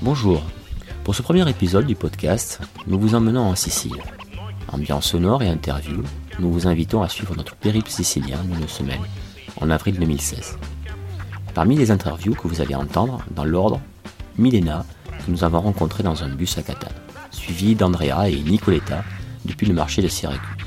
[0.00, 0.40] Bonjour.
[1.02, 3.96] Pour ce premier épisode du podcast, nous vous emmenons en Sicile.
[4.68, 6.04] Ambiance sonore et interview,
[6.38, 9.00] nous vous invitons à suivre notre périple sicilien d'une semaine,
[9.60, 10.56] en avril 2016.
[11.52, 13.80] Parmi les interviews que vous allez entendre, dans l'ordre,
[14.36, 14.86] Milena,
[15.26, 16.92] que nous avons rencontrée dans un bus à Catane,
[17.32, 19.02] suivi d'Andrea et Nicoletta
[19.46, 20.64] depuis le marché de Syracuse.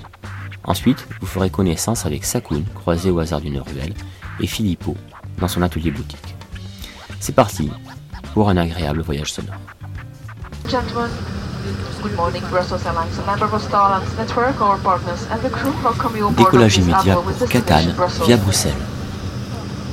[0.65, 3.93] Ensuite, vous ferez connaissance avec Sakun, croisé au hasard d'une ruelle,
[4.41, 4.97] et Filippo,
[5.39, 6.35] dans son atelier boutique.
[7.21, 7.69] C'est parti
[8.33, 9.55] pour un agréable voyage sonore.
[10.69, 11.09] Gentlemen,
[12.01, 15.73] good morning, Brussels Airlines, a member of Star Alliance Network, our partners and the crew
[15.83, 17.93] welcome you on board of Décollage immédiat pour Catane
[18.25, 18.81] via Bruxelles.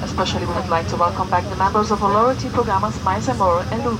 [0.04, 3.40] Especially we would like to welcome back the members of our loyalty programmers Miles and
[3.72, 3.98] and.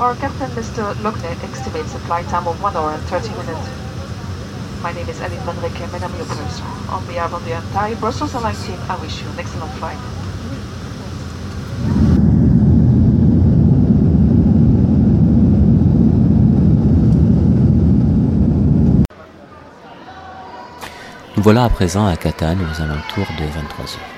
[0.00, 0.92] Our captain, Mr.
[1.44, 3.68] Estimates a flight time of 1 hour and 30 minutes.
[4.82, 6.64] My name is Van and I'm your purser.
[6.90, 9.98] On behalf of the entire Brussels Airlines team, I wish you an excellent flight.
[21.33, 24.13] Nous voilà à présent à Catane aux alentours de 23h.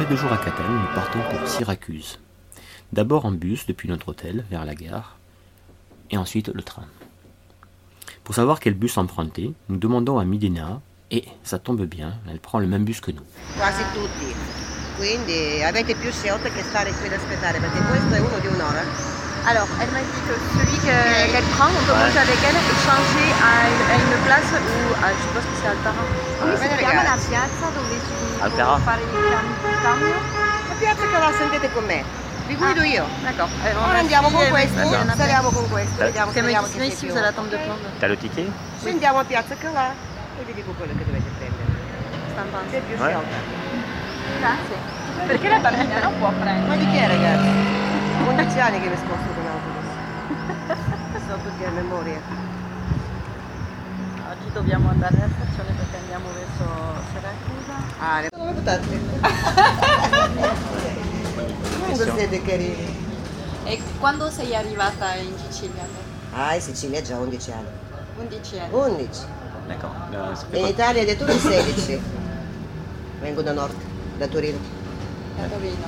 [0.00, 2.20] Après deux jours à Catane, nous partons pour Syracuse.
[2.92, 5.16] D'abord en bus depuis notre hôtel vers la gare,
[6.12, 6.84] et ensuite le train.
[8.22, 12.60] Pour savoir quel bus emprunter, nous demandons à Midena, et ça tombe bien, elle prend
[12.60, 13.26] le même bus que nous.
[13.58, 14.30] quasi tutti.
[14.98, 18.82] Quindi avete più scelte che stare qui ad aspettare, perché questo è uno di un'ora.
[19.46, 22.76] Alors, elle m'a dit que celui que- qu'elle prend, on peut monter avec elle et
[22.86, 27.16] changer à une, à une place où, ah, je suppose que c'est si chiama la
[27.16, 29.00] piazza dove si fare
[29.32, 30.14] cam- il cambio?
[30.68, 32.02] La piazza che la sentite con me.
[32.46, 33.04] Vi guido io.
[33.22, 33.50] D'accord.
[33.64, 36.30] Eh, Ora andiamo con questo, en a saliamo con questo, Eh, vediamo,
[36.66, 37.10] ici, sia vous più.
[37.10, 37.80] avez la tombe de plomb.
[37.98, 38.48] T'as le ticket
[38.80, 39.90] Scendiamo a piazza che là
[40.38, 41.68] e vi dico quello che dovete prendere.
[42.32, 42.58] Stampa.
[42.70, 43.36] C'è più scelta.
[44.40, 44.76] Grazie.
[45.26, 46.78] Perché la bambina non può Ma prendere?
[46.78, 47.48] di chi è ragazzi?
[48.28, 49.86] 11 anni che mi sposto con autobus.
[51.28, 52.20] So tutti a memoria.
[54.48, 56.64] Oggi dobbiamo andare alla stazione perché andiamo verso
[57.12, 57.76] Siracusa.
[58.00, 58.28] Ah, le...
[58.34, 59.00] Dove buttati?
[61.84, 62.96] Quando siete carini?
[63.64, 65.86] E quando sei arrivata in Sicilia?
[66.32, 67.66] Ah, in Sicilia già 11 anni.
[68.16, 68.72] 11 anni.
[68.72, 69.20] 11.
[69.66, 70.54] D'accord.
[70.56, 72.00] In Italia di tutti 16.
[73.20, 73.74] Vengo da nord,
[74.16, 74.58] da Torino.
[75.36, 75.86] Da Torino.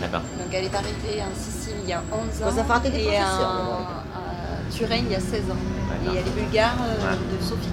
[0.00, 0.20] D'accord.
[0.36, 2.52] Donc elle est arrivée en Sicile il y a 11 ans.
[2.52, 5.56] Di et professione, en- à Turin il y a 16 ans.
[6.04, 7.16] Et elle est bulgare Ouais.
[7.38, 7.70] de Sofia.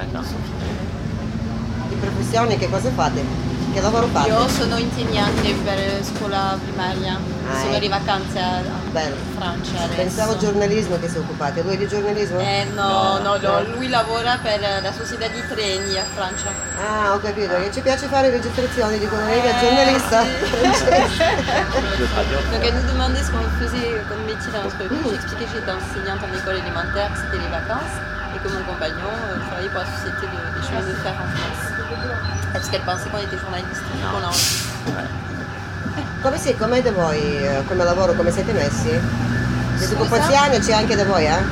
[0.00, 0.26] D'accord.
[1.88, 3.48] Di professione che cosa fate?
[3.72, 4.28] Che lavoro fate?
[4.30, 7.16] Io sono insegnante per scuola primaria,
[7.48, 7.78] Ah, sono ecco.
[7.80, 9.14] di vacanze a, Bello.
[9.36, 9.94] Francia adesso.
[10.00, 11.62] Pensavo giornalismo che si occupate.
[11.62, 12.40] Lui è di giornalismo?
[12.40, 13.36] Eh, no, No.
[13.36, 16.48] no, no, lui lavora per la società di treni a Francia.
[16.80, 20.22] Ah, ho capito, che ci piace fare registrazioni, dicono lei che è giornalista.
[22.50, 24.88] Donc elle nous demandait ce qu'on faisait comme métier dans notre pays.
[25.08, 27.94] J'ai expliqué que j'étais enseignante en école élémentaire, que c'était les vacances,
[28.34, 31.28] et que mon compagnon euh, travaillait pour la société de- des chemins de fer en
[31.34, 31.62] France.
[32.52, 34.30] Parce qu'elle pensait qu'on était journaliste, du coup on a
[36.22, 38.92] Come si, com'è da voi eh, come lavoro, come siete messi?
[39.78, 41.42] Disoccupazione c'è anche da voi, eh?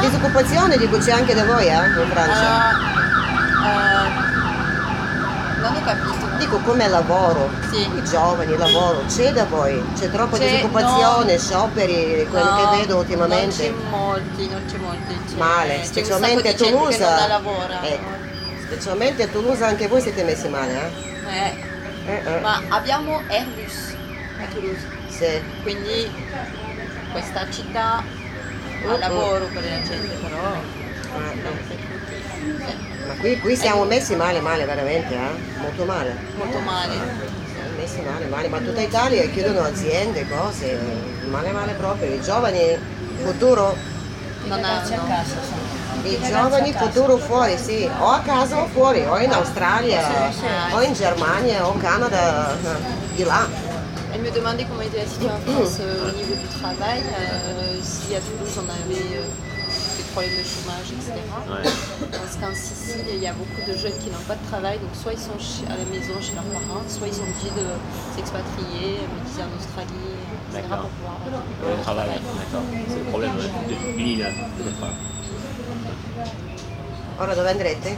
[0.00, 1.74] Disoccupazione dico c'è anche da voi, eh?
[2.02, 2.70] In Francia.
[3.64, 6.21] Ah, eh, non ho capito.
[6.42, 7.48] Dico come lavoro.
[7.70, 7.82] Sì.
[7.82, 9.80] I giovani, lavoro, c'è da voi?
[9.96, 11.38] C'è troppa C'è- disoccupazione, no.
[11.38, 13.70] scioperi, quello No, che vedo ultimamente.
[13.70, 15.20] Non c'è molti, non c'è molti.
[15.30, 16.98] C'è, Male, c'è specialmente a Toulouse.
[16.98, 17.80] lavora.
[17.84, 18.08] Ecco,
[18.66, 20.90] specialmente a Toulouse anche voi siete messi male, eh?
[21.30, 22.40] Eh, Eh, eh.
[22.40, 23.94] ma abbiamo Airbus
[24.40, 25.40] a Toulouse, Sì.
[25.62, 26.10] quindi
[27.12, 27.98] questa città
[28.88, 30.54] ha lavoro per la gente, però
[31.14, 35.58] Eh, non Ma qui, qui siamo messi male, male veramente, eh?
[35.60, 36.16] Molto male.
[36.36, 36.94] molto male.
[37.52, 40.78] Siamo messi male, male, ma tutta Italia chiudono aziende, cose,
[41.28, 42.12] male, male proprio.
[42.12, 42.78] I giovani,
[43.22, 43.76] futuro,
[44.46, 44.88] Non hanno.
[46.04, 50.30] i giovani futuro fuori, sì, o a casa o fuori, o in Australia,
[50.72, 52.56] o in Germania, o Canada,
[53.14, 53.46] di là.
[54.14, 57.80] Elle me demandait comment était la situation en France euh, au niveau du travail, euh,
[57.82, 59.24] si à Toulouse on avait euh,
[60.12, 61.12] problèmes de chômage, etc.
[62.12, 64.90] Parce qu'en Sicile, il y a beaucoup de jeunes qui n'ont pas de travail, donc
[64.94, 67.66] soit ils sont à la maison chez leurs parents, soit ils sont obligés de
[68.14, 70.12] s'expatrier, me disait en Australie,
[70.52, 70.68] etc.
[70.68, 70.86] D'accord.
[70.86, 72.66] pour pouvoir Le travail, d'accord.
[72.88, 74.28] C'est le problème de l'île.
[77.18, 77.96] Ora dove andrete?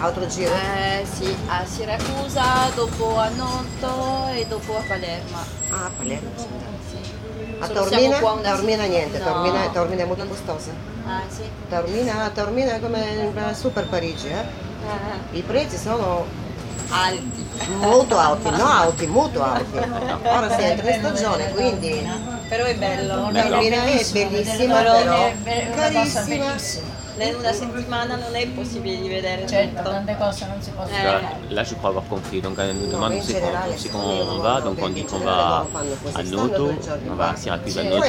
[0.00, 0.52] Altro giro?
[0.54, 5.38] Eh sì, a Siracusa, dopo a Noto e dopo a Palermo.
[5.70, 6.30] Ah, a Palermo.
[6.36, 7.17] Sì.
[7.60, 8.18] A Solo Taormina?
[8.42, 9.24] Taormina niente, no.
[9.24, 10.70] Taormina, Taormina è molto costosa.
[11.06, 11.42] Ah sì?
[11.68, 14.36] Taormina, Taormina è come super Parigi, eh?
[14.40, 16.24] Eh, I prezzi sono
[16.90, 17.46] alti.
[17.78, 19.76] molto alti, no alti, molto alti.
[19.76, 22.08] Ora si entra in stagione, quindi
[22.48, 23.30] Però è bello.
[23.32, 24.94] Taormina è bellissima, Però
[25.44, 26.54] è carissima.
[27.20, 29.90] In una settimana non è possibile di vedere Certo, tutto.
[29.90, 31.02] tante cose non si possono Eh.
[31.02, 32.40] Là, là, je crois avoir compris.
[32.40, 33.42] Donc, elle nous demande in où c'est
[33.72, 34.60] c'est sì, qu'on no, va.
[34.60, 35.66] Donc, on dit qu'on va
[36.14, 36.72] à Noto,
[37.10, 38.04] on va à Syracuse à Noto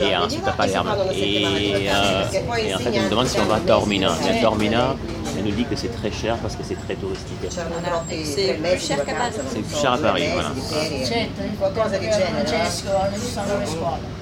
[0.00, 0.88] et ensuite à e si Palerme.
[1.12, 2.24] Et, euh,
[2.58, 4.40] et en fait, on nous demande si on va à mesi, Et à sì.
[4.40, 4.94] Taormina,
[5.36, 7.42] elle nous dit que c'est très cher parce que c'est très touristique.
[7.42, 11.06] Mesi di cher non Sì, più so, cher Parigi, mesi voilà.
[11.06, 12.42] Certo, qualcosa di genere.
[12.42, 12.46] eh.
[12.46, 12.90] Francesco,
[13.20, 14.15] ci sono le scuole.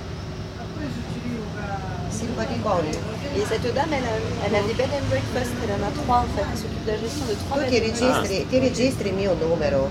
[2.35, 2.91] Simpaticoni.
[3.37, 6.19] Et cette dame, elle a, elle a des bed and breakfast, elle en a trois
[6.19, 8.23] en fait, elle s'occupe de la gestion de trois Tu bed ti and breakfast.
[8.23, 9.89] registri, ti registri il mio numero.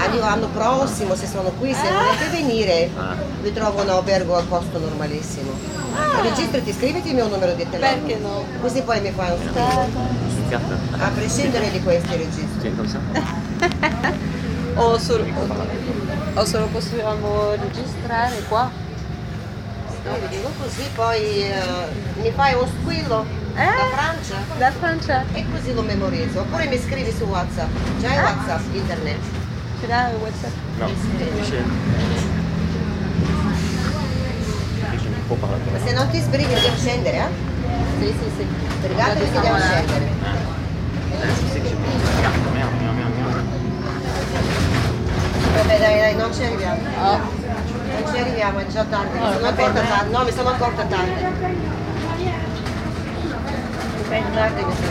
[0.00, 3.14] Arrivo l'anno prossimo, se sono qui, se volete venire, Ah.
[3.42, 5.52] vi trovo un albergo a costo normalissimo.
[6.22, 8.00] Registrati, scriviti il mio numero di telefono.
[8.06, 8.44] Perché no?
[8.60, 12.74] Così poi mi fai un Une carte A prescindere di questi registri.
[14.78, 15.24] O solo,
[16.34, 18.70] o solo possiamo registrare qua?
[20.06, 21.52] No, vi dico così, poi eh,
[22.22, 23.62] mi fai un squillo da
[23.92, 25.24] Francia Da Francia.
[25.32, 26.40] e così lo memorizzo.
[26.40, 27.70] Oppure mi scrivi su WhatsApp.
[27.98, 29.18] Già hai WhatsApp, internet.
[29.88, 30.90] L'as euh, WhatsApp pas
[35.72, 37.28] Ma se non ti sbrighi devi scendere, eh?
[37.98, 38.46] Sì, sì, sì.
[38.78, 40.08] Sbrigatevi che devo scendere.
[42.52, 43.42] Merde, merde, merde, merde.
[45.56, 46.80] Vabbè dai, dai, non ci arriviamo.
[47.00, 47.35] Oh.
[48.00, 49.18] Non ci arriviamo, è già tardi.
[49.18, 50.12] Mi sono accorta tardi.
[50.12, 51.24] No, mi sono accorta tardi.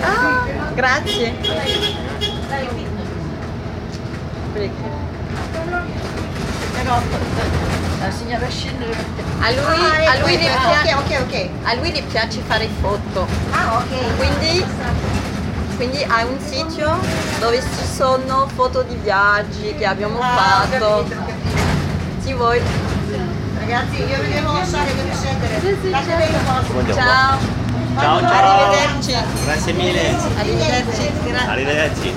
[0.02, 1.34] Ah, grazie.
[8.00, 8.96] La signora Schindler
[9.42, 11.50] A lui, Ah, a lui ecco, gli ah, pia- ok, ok, ok.
[11.64, 14.16] a lui gli piace fare foto, Ah, ok.
[14.18, 14.66] quindi,
[15.78, 16.98] quindi ha un sito
[17.40, 20.70] dove ci sono foto di viaggi che abbiamo Ah, ho fatto.
[20.70, 22.24] capito, ho capito.
[22.24, 22.62] Se vuoi.
[23.68, 25.90] Ragazzi, io vi devo lasciare, devo scendere.
[25.90, 26.72] Lasciate il posto.
[26.72, 27.38] Comment dire Ciao.
[27.98, 28.62] Ciao, ciao.
[28.62, 29.16] Arrivederci.
[29.44, 30.16] Grazie mille.
[30.38, 31.12] Arrivederci.
[31.26, 31.50] Grazie.
[31.50, 32.14] Arrivederci.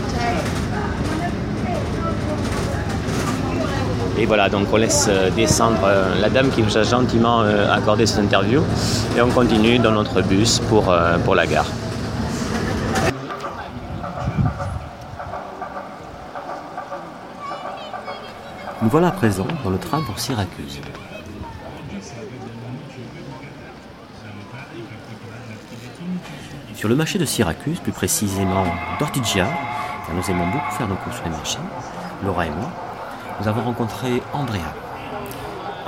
[4.18, 7.72] Et voilà, donc on laisse euh, descendre euh, la dame qui nous a gentiment euh,
[7.72, 8.62] accordé cette interview
[9.16, 10.94] et on continue dans notre bus pour,
[11.24, 11.64] pour la gare.
[18.82, 20.80] Nous voilà à présent dans le train pour Syracuse.
[26.78, 28.64] Sur le marché de Syracuse, plus précisément
[29.00, 29.46] d'Ortigia,
[30.06, 31.58] car nous aimons beaucoup faire nos courses sur les marchés,
[32.24, 32.70] Laura et moi,
[33.40, 34.60] nous avons rencontré Andrea.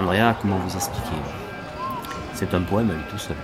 [0.00, 1.14] Andrea, comment vous expliquer
[2.34, 3.36] C'est un poème à lui tout seul.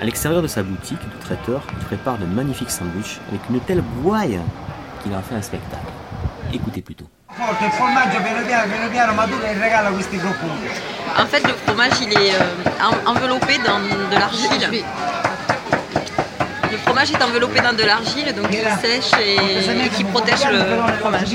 [0.00, 3.82] À l'extérieur de sa boutique de traiteur, il prépare de magnifiques sandwichs avec une telle
[4.02, 4.40] gouaille
[5.04, 5.84] qu'il en fait un spectacle.
[6.52, 7.04] Écoutez plutôt.
[11.16, 12.70] En fait, le fromage, il est euh,
[13.06, 14.82] en- enveloppé dans de l'argile.
[17.00, 20.58] Fromage est enveloppé dans de l'argile, donc il sèche et, et qui protège le
[20.98, 21.28] fromage.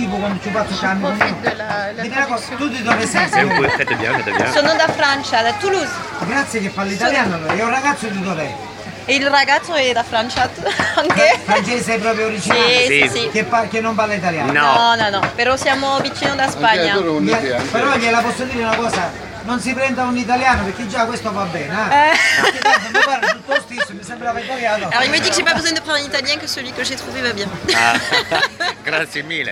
[4.54, 5.88] Sono da Francia, da Toulouse.
[6.28, 7.54] Grazie che parli italiano allora.
[7.54, 8.54] E un ragazzo di dov'è?
[9.08, 10.50] E il ragazzo è da Francia
[10.96, 11.40] anche.
[11.44, 12.86] Francese proprio originale?
[12.86, 13.30] Sì, sì, sì.
[13.32, 14.52] Che, pa- che non parla italiano?
[14.52, 16.96] No, no, no, però siamo vicino da Spagna.
[16.96, 17.32] Gli-
[17.72, 19.12] Però gliela posso dire una cosa,
[19.44, 22.10] non si prenda un italiano perché già questo va bene, eh?
[22.12, 22.42] Eh.
[22.42, 23.35] Perché tanto mi pare
[24.10, 26.84] Alors il me dit que j'ai pas besoin de prendre un italien, que celui que
[26.84, 27.48] j'ai trouvé va bien.
[27.76, 27.94] Ah,
[28.86, 29.52] grazie mille.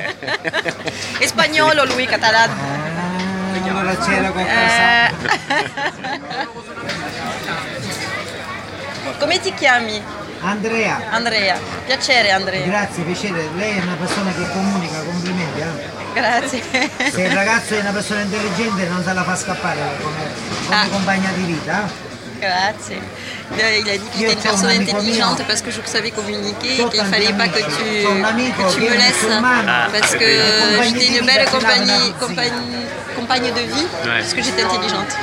[1.20, 2.54] Espagnolo lui, catalano.
[4.38, 5.10] Eh.
[9.20, 10.02] Come ti chiami?
[10.42, 11.58] Andrea, Andrea.
[11.86, 12.66] Piacere Andrea.
[12.66, 15.60] grazie, piacere, lei è una persona che comunica, complimenti.
[15.62, 15.66] Eh?
[16.14, 16.62] Grazie.
[17.12, 20.32] Se il ragazzo è una persona intelligente non se la fa scappare come,
[20.68, 20.88] come Ah.
[20.90, 22.12] compagna di vita.
[22.44, 23.00] Grazie.
[23.56, 25.46] Il a dit que j'étais une personne intelligente mio.
[25.48, 29.24] parce que je savais communiquer et qu'il tanti fallait pas que tu, que me laisses
[29.24, 29.72] musulmano.
[29.94, 30.26] parce Ah, que
[30.84, 32.14] j'étais une belle compagnie,
[33.16, 35.14] compagne de vie parce que j'étais intelligente.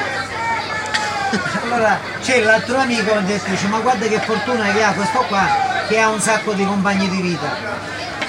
[1.64, 5.46] Allora c'è l'altro amico che dice ma guarda che fortuna che ha questo qua
[5.88, 7.48] che ha un sacco di compagni di vita.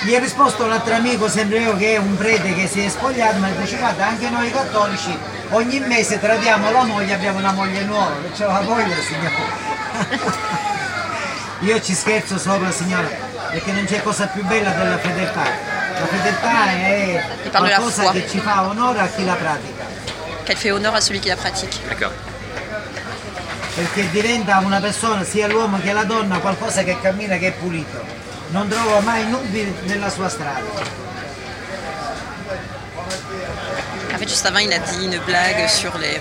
[0.03, 2.89] Gli ha risposto un altro amico, sempre io, che è un prete che si è
[2.89, 5.15] spogliato, ma dice guarda anche noi cattolici
[5.51, 9.69] ogni mese tradiamo la moglie, abbiamo una moglie nuova, che c'è la moglie signore.
[11.61, 13.07] Io ci scherzo sopra signora,
[13.51, 15.43] perché non c'è cosa più bella della fedeltà.
[15.99, 19.89] La fedeltà è qualcosa che ci fa onore a chi la pratica,
[20.43, 21.77] Qu'elle fait honneur à celui qui la pratique.
[21.87, 22.11] D'accord.
[23.75, 28.03] perché diventa una persona, sia l'uomo che la donna, qualcosa che cammina, che è pulito.
[28.51, 30.59] Non trova mai nubi nella sua strada.
[34.13, 36.19] En fait, juste avant, il a dit une blague sur les,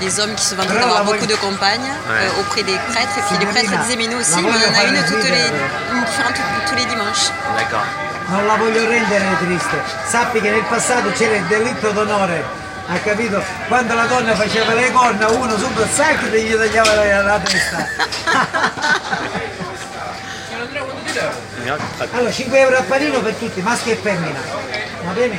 [0.00, 2.26] les hommes qui se vantent d'avoir beaucoup de compagnes Ouais.
[2.26, 3.16] euh, auprès des prêtres.
[3.18, 5.22] Et puis les prêtres disaient, mais nous aussi, mais il y en a une, toutes
[5.30, 5.46] les,
[5.94, 7.30] une différente tous- tous les dimanches.
[7.56, 7.84] D'accord.
[8.28, 9.76] Non la voglio rendere triste.
[10.08, 12.42] Sappi che nel passato c'era il delitto d'onore.
[12.88, 13.40] Ha capito?
[13.68, 17.86] Quando la donna faceva le corna, uno subito sacco e gli tagliava la, la testa.
[22.12, 24.40] Allora, 5 euro a panino per tutti, maschi e femmina.
[25.04, 25.38] Va bene?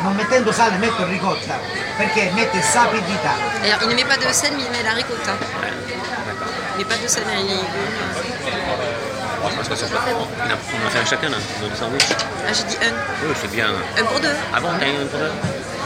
[0.00, 1.58] Non mettendo sale metto ricotta,
[1.96, 3.34] perché mette sapidità.
[3.60, 5.36] D'ailleurs, il ne met pas de sel, mais il met la ricotta?
[6.78, 7.58] Il met pas de sel, mais il
[9.42, 10.16] Oh, je pense que ça faire.
[10.16, 12.04] On a fait un chacun là, notre sandwich.
[12.48, 12.92] Ah, j'ai dit un.
[13.26, 13.68] Oui, c'est bien.
[13.96, 14.34] Un pour deux.
[14.52, 15.30] Ah bon, t'as un pour deux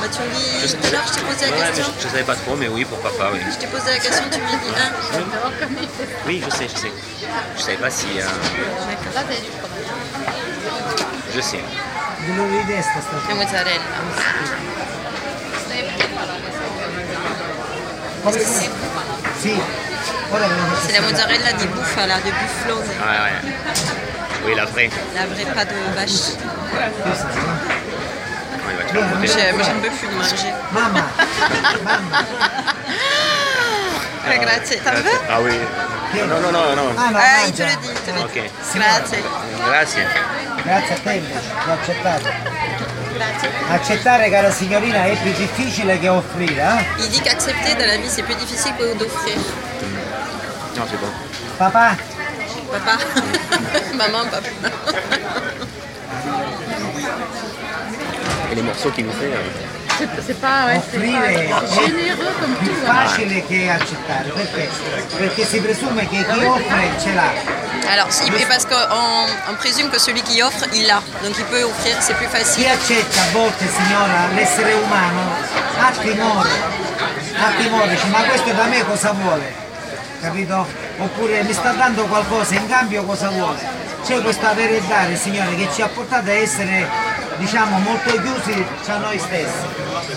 [0.00, 1.92] Bah, tu me dis, Je tout à l'heure, je t'ai posé la Ouais, question.
[1.99, 3.40] je, je savais pas trop, mais oui, pourquoi pas, oui.
[3.50, 5.23] Je t'ai posé la question, tu me dis un.
[6.26, 6.92] Oui, je sais, je sais.
[7.57, 8.07] Je savais pas si.
[8.19, 8.23] euh,
[9.14, 9.23] Là,
[11.35, 11.61] je sais.
[13.28, 13.80] La mozzarella.
[20.87, 22.78] C'est la mozzarella di bufala, de bufflone.
[22.78, 23.52] Ouais, ouais.
[24.47, 24.90] Oui, la vraie.
[25.14, 26.37] La vraie, pas de vache.
[28.90, 29.20] Questa, no?
[29.20, 29.50] Ouais, il va te faire goûter.
[29.50, 30.52] J'ai- Moi, j'en peux plus de manger.
[30.73, 31.04] Mamma,
[31.85, 32.25] mamma.
[34.26, 34.76] Ah, grazie.
[34.85, 35.18] T'en veux?
[35.28, 35.59] Ah oui.
[36.14, 36.94] Non, non, non, non.
[36.99, 38.32] Ah no, Ah, il te le dit, il te le Ok.
[38.32, 38.50] dit.
[38.75, 39.23] Grazie.
[39.64, 40.06] Grazie.
[40.64, 41.23] Grazie a te
[41.66, 42.28] l'ho accettato.
[43.14, 43.49] Grazie.
[43.70, 47.02] Accettare cara signorina è più difficile che offrire, eh?
[47.02, 49.37] Il dit qu'accepter dans la vie, c'est plus difficile que d'offrir.
[50.76, 51.11] Non, c'est bon.
[51.59, 51.97] Papà,
[52.70, 52.97] Papa.
[53.94, 54.49] Maman, papa.
[58.50, 59.26] Et les morceaux qu'il nous fait.
[59.33, 62.95] euh, C'est pas, ouais, c'est offrire è pas généreux comme più hein.
[62.95, 64.69] facile che accettare, perché?
[65.19, 67.30] Perché si presume che chi offre ce l'ha.
[67.92, 71.02] Alors, si- et parce qu'on on présume que celui qui offre, il l'a.
[71.23, 72.69] Donc il peut offrir, c'est plus Chi facile.
[72.71, 75.21] accetta a volte, signora, l'essere umano
[75.83, 76.49] ha timore,
[77.42, 79.52] ha timore, dice ma questo da me cosa vuole?
[80.23, 80.66] Capito?
[80.99, 83.59] Oppure mi sta dando qualcosa, in cambio cosa vuole?
[84.04, 86.88] C'è questo avere e dare, signore, che ci ha portato a essere,
[87.37, 89.66] diciamo, molto chiusi tra noi stessi.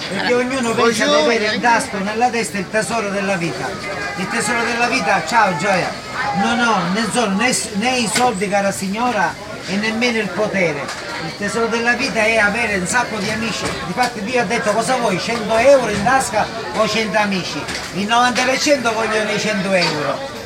[0.09, 3.69] Perché ognuno pensa di avere in tasto nella testa il tesoro della vita.
[4.15, 5.91] Il tesoro della vita, ciao Gioia,
[6.35, 9.33] non ho né, sono né, né i soldi, cara signora,
[9.67, 10.81] e nemmeno il potere.
[11.25, 13.65] Il tesoro della vita è avere un sacco di amici.
[13.85, 15.19] Difatti Dio ha detto cosa vuoi?
[15.19, 17.61] 100 euro in tasca o 100 amici?
[17.93, 20.41] Il 90% vogliono i 100 euro.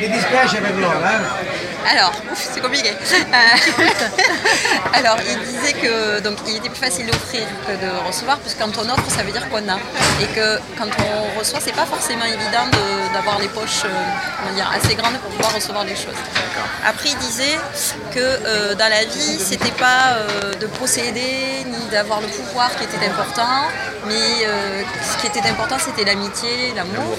[0.00, 1.88] Mi dispiace per loro, eh?
[1.88, 2.90] Alors, ouf, c'est compliqué.
[2.90, 3.34] Euh,
[4.98, 8.72] Alors, il disait que donc il était plus facile d'offrir que de recevoir, puisque quand
[8.78, 9.78] on offre, ça veut dire qu'on a,
[10.20, 14.68] et que quand on reçoit, c'est pas forcément évident de- d'avoir les poches, euh, dire,
[14.76, 16.20] assez grandes pour pouvoir recevoir les choses.
[16.84, 17.56] Après, il disait
[18.12, 22.82] que euh, dans la vie, c'était pas euh, de posséder ni d'avoir le pouvoir qui
[22.84, 23.62] était important,
[24.08, 24.44] mais
[25.08, 27.16] ce qui était important, c'était l'amitié, l'amour.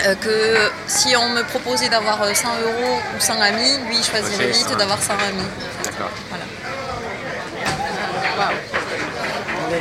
[0.00, 3.96] Euh, euh, que si on me proposait d'avoir euh, 100 euros ou 100 amis, lui
[3.96, 5.42] il choisirait vite d'avoir 100 amis.
[5.84, 6.10] D'accord.
[6.28, 6.44] Voilà.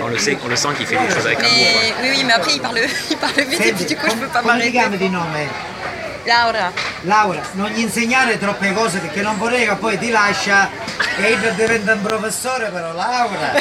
[0.01, 1.51] On le sait, on le sent qu'il fait des choses avec amour.
[1.51, 4.15] Mais oui, oui, mais après il parle, il parle vite et puis du coup je
[4.15, 4.71] peux pas come m'arrêter.
[4.71, 5.47] chiami di nome?
[6.25, 6.71] Laura,
[7.03, 10.69] Laura, non gli insegnare troppe cose perché non vorrei che poi ti lascia
[11.17, 13.53] e io diventa un professore però Laura,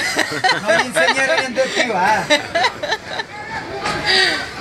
[0.62, 2.40] non gli insegnare niente più, eh?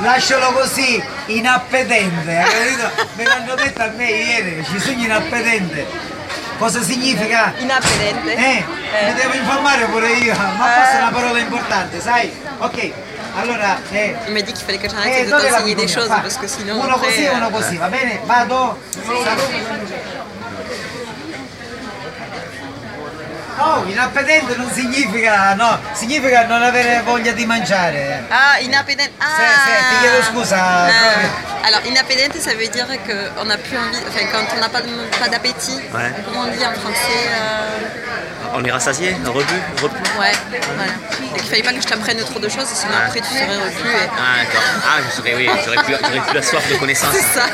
[0.00, 3.06] Lascialo così, inappetente, hai capito?
[3.14, 5.86] Me l'hanno detto a me ieri, ci sono inappetente.
[6.58, 7.52] Cosa significa?
[7.58, 8.34] inappetente.
[8.34, 8.64] Eh,
[9.06, 12.32] mi devo informare pure io, ma questa è una parola importante, sai?
[12.58, 12.92] Ok,
[13.36, 15.88] allora, eh, Il m'a dit qu'il fallait que eh, j'arrête de dove la t'enseigner des
[15.88, 16.20] choses Fa.
[16.20, 16.78] parce que sinon.
[16.78, 18.20] Uno così e euh, uno così, va bene?
[18.24, 18.78] Vado?
[18.90, 19.30] Saluto.
[23.58, 28.24] Oh, inappetente non significa, no, significa non avere voglia di mangiare.
[28.28, 29.12] Ah, inappetente.
[29.18, 30.56] Ah C'est- c'est- ti chiedo scusa,
[30.86, 31.66] Ah.
[31.66, 35.80] Alors, inappetente, ça veut dire qu'on n'a plus envie, enfin, quand on n'a pas d'appétit.
[35.94, 36.12] Ouais.
[36.26, 39.96] Comment on dit en français euh, On est rassasié, rebu, repu.
[40.18, 40.92] Ouais, voilà.
[41.34, 43.88] Et qu'il fallait pas que je t'apprenne trop de choses, sinon après tu serais repu.
[43.88, 44.08] Et...
[44.12, 44.62] Ah, d'accord.
[44.84, 47.14] Ah, je serais, oui, j'aurais plus, j'aurais plus la soif de connaissance.
[47.14, 47.46] C'est ça.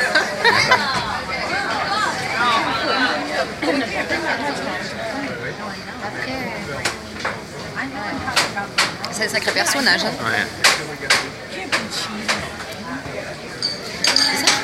[9.21, 10.05] C'est un sacré personnage.
[10.05, 10.13] hein.
[10.25, 10.47] Ouais.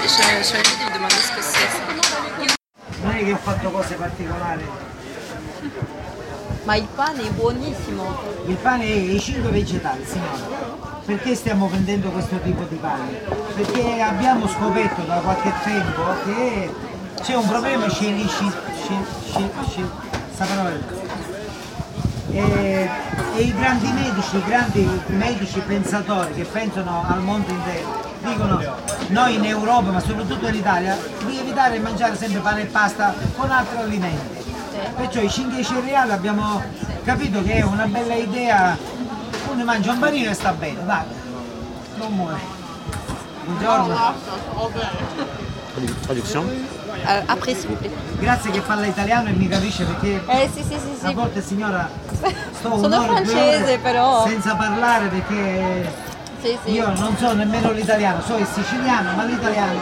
[0.04, 1.68] Et ça, je je suis envie de lui demander ce que c'est.
[1.68, 1.82] ça.
[3.04, 4.64] Non è che ho fatto cose particolari.
[6.64, 8.18] Ma il pane è buonissimo.
[8.46, 10.64] Il pane è i 5 vegetali, signora.
[11.04, 13.20] Perché stiamo vendendo questo tipo di pane?
[13.54, 16.72] Perché abbiamo scoperto da qualche tempo che
[17.22, 18.52] c'è un problema scientifico.
[20.34, 21.05] sta parola.
[22.36, 22.90] E,
[23.36, 28.60] e i grandi medici, i grandi medici pensatori che pensano al mondo intero dicono
[29.08, 33.14] noi in Europa ma soprattutto in Italia di evitare di mangiare sempre pane e pasta
[33.36, 34.44] con altri alimenti.
[34.96, 36.62] Perciò i 5 cereali abbiamo
[37.04, 38.76] capito che è una bella idea,
[39.50, 41.04] uno mangia un panino e sta bene, dai,
[41.96, 42.40] non muore.
[43.44, 44.14] Buongiorno,
[45.76, 46.44] Tradu- Traduction
[47.08, 47.90] Euh, après, s'il vous plaît.
[48.20, 51.14] grazie che parla italiano e mi capisce perché Eh sì, sì, sì, a sì.
[51.14, 51.88] volte signora
[52.58, 54.26] sto Sono francese, però.
[54.26, 55.92] senza parlare perché
[56.40, 56.72] sì, sì.
[56.72, 59.78] io non so nemmeno l'italiano, so il siciliano ma l'italiano.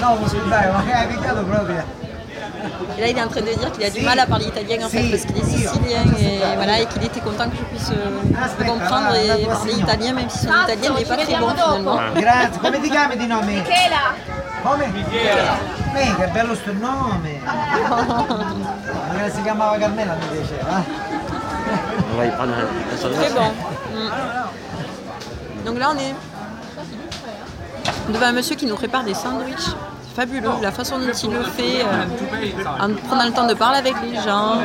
[0.00, 1.84] No, dai, ma che hai piccato proprio.
[2.96, 4.86] Et là, il est en train de dire qu'il a du mal à parler italien
[4.86, 5.58] en fait parce qu'il est Si.
[5.58, 8.10] sicilien et voilà et qu'il était content que je puisse euh,
[8.58, 11.98] le comprendre et parler italien même si son italien n'est pas très bon finalement.
[12.14, 13.52] Grazie, come ti chiami di nome?
[13.52, 14.14] Michela.
[14.62, 14.86] Come?
[14.88, 15.56] Michela.
[16.18, 17.40] che bello sto nome.
[19.08, 20.82] Magari si chiamava Carmela mi piaceva.
[22.12, 23.18] On va y prendre un, un sandwich.
[23.20, 23.50] Très bon.
[23.94, 25.64] Mm.
[25.64, 26.14] Donc là, on est
[28.12, 29.74] devant un monsieur qui nous prépare des sandwichs.
[30.14, 33.94] Fabuleux, la façon dont il le fait, euh, en prenant le temps de parler avec
[34.02, 34.58] les gens,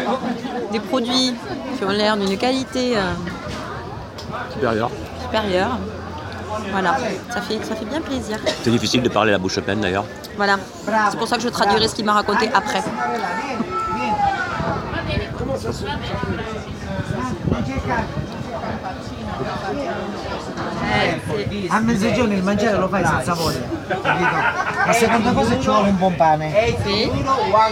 [0.71, 1.33] des produits
[1.77, 3.01] qui ont l'air d'une qualité euh,
[4.53, 4.91] Supérieur.
[5.23, 5.77] supérieure.
[6.71, 6.97] Voilà,
[7.31, 8.37] ça fait, ça fait bien plaisir.
[8.63, 10.05] C'est difficile de parler la bouche pleine d'ailleurs.
[10.37, 10.57] Voilà,
[11.09, 12.83] c'est pour ça que je traduirai ce qu'il m'a raconté après.
[21.69, 24.35] A mezzogiorno il mangiare lo fai senza voglia, capito?
[24.85, 26.75] La seconda cosa ci vuole un buon pane.
[26.83, 27.11] Sì.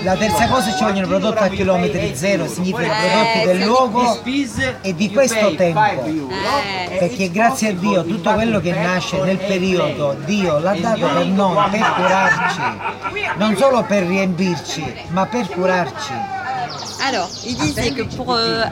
[0.04, 4.22] La terza cosa ci vogliono prodotti a chilometri zero, significa prodotti del luogo
[4.82, 5.84] e di questo tempo.
[6.06, 11.26] Eh, Perché grazie a Dio tutto quello che nasce nel periodo Dio l'ha dato per
[11.26, 12.62] noi, per curarci,
[13.38, 16.14] non solo per riempirci, ma per curarci.
[17.06, 18.64] Alors, il disait que pour euh,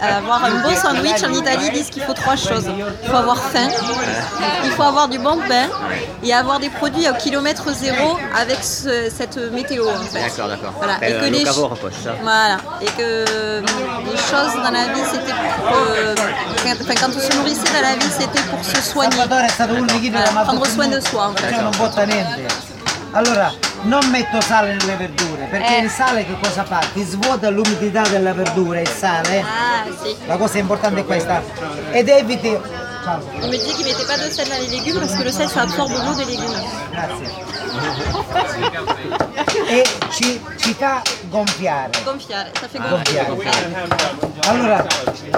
[0.00, 2.66] avoir un bon sandwich en Italie, ils disent qu'il faut trois choses.
[3.02, 3.68] Il faut avoir faim,
[4.64, 5.66] il faut avoir du bon pain
[6.22, 10.20] et avoir des produits au kilomètre zéro avec ce- cette météo en fait.
[10.22, 10.72] D'accord, d'accord.
[10.78, 10.94] Voilà.
[11.02, 12.56] Euh, Et que les quoi, c'est ça voilà.
[12.80, 13.60] Et que euh,
[14.04, 15.76] les choses dans la vie, c'était pour.
[15.76, 16.14] euh,
[16.62, 19.16] quand, enfin, quand on se nourrissait dans la vie, c'était pour se soigner.
[20.10, 21.48] Voilà, prendre soin de soi en fait.
[23.82, 25.82] Non metto sale nelle verdure, perché Eh.
[25.82, 26.80] il sale che cosa fa?
[26.92, 29.40] Ti svuota l'umidità della verdura, il sale.
[29.40, 30.14] Ah, si.
[30.26, 31.42] La cosa importante è questa.
[31.90, 32.48] Ed eviti.
[32.48, 35.48] Il me disait qu'il mettait pas de sel dans les légumes parce que le sel
[35.48, 36.54] ça absorbe l'eau des légumes.
[36.92, 37.50] grazie.
[39.68, 41.90] e ci, ci fa gonfiare.
[42.04, 43.26] Gonfiare, ça fait Gonfiare.
[43.28, 43.86] gonfler.
[44.46, 44.86] Allora,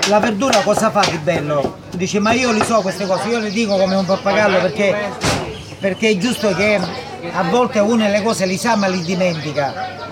[0.08, 1.78] la verdura cosa fa di bello?
[1.90, 4.94] Tu dici, ma io li so queste cose, io le dico come un pappagallo perché,
[5.78, 6.78] perché è giusto che
[7.32, 10.02] a volte uno le cose li sa ma li dimentica.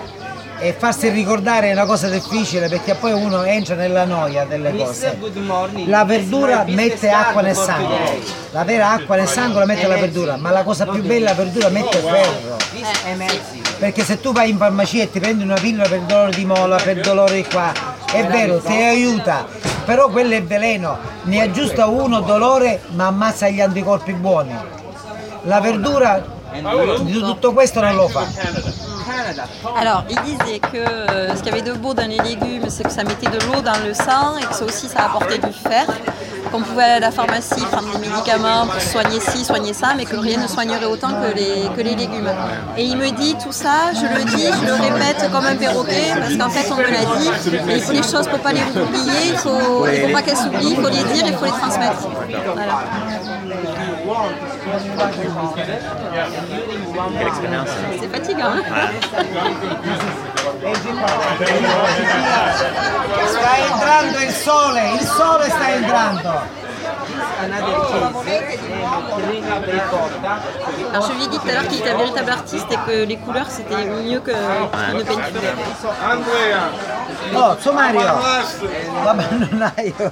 [0.59, 5.17] E farsi ricordare è una cosa difficile perché poi uno entra nella noia delle cose.
[5.87, 8.21] La verdura mette acqua nel sangue,
[8.51, 11.35] la vera acqua nel sangue la mette la verdura, ma la cosa più bella la
[11.35, 12.57] verdura mette ferro.
[13.77, 16.45] Perché se tu vai in farmacia e ti prendi una pillola per il dolore di
[16.45, 17.73] mola, per il dolore qua,
[18.09, 19.45] è vero, ti aiuta,
[19.83, 24.55] però quello è veleno, ne aggiusta uno dolore ma ammazza gli anticorpi buoni.
[25.41, 28.25] La verdura di tutto questo non lo fa.
[29.75, 32.83] Alors, il disait que euh, ce qu'il y avait de beau dans les légumes, c'est
[32.83, 35.51] que ça mettait de l'eau dans le sang et que ça aussi ça apportait du
[35.51, 35.85] fer.
[36.53, 40.05] Qu'on pouvait aller à la pharmacie prendre des médicaments pour soigner ci, soigner ça, mais
[40.05, 42.29] que rien ne soignerait autant que les, que les légumes.
[42.77, 46.13] Et il me dit tout ça, je le dis, je le répète comme un perroquet,
[46.15, 49.29] parce qu'en fait on me l'a dit, faut les choses, ne faut pas les oublier,
[49.29, 52.07] il ne faut, faut pas qu'elles s'oublient, il faut les dire, il faut les transmettre.
[57.99, 58.63] C'est fatigant, hein
[64.43, 64.79] sole,
[65.17, 66.42] sole.
[70.93, 73.03] Alors je lui ai dit tout à l'heure qu'il était un véritable artiste et que
[73.05, 75.41] les couleurs c'était mieux que qu'une peinture.
[77.35, 78.01] Oh, su Mario!
[79.03, 80.11] Vabbè, non hai io.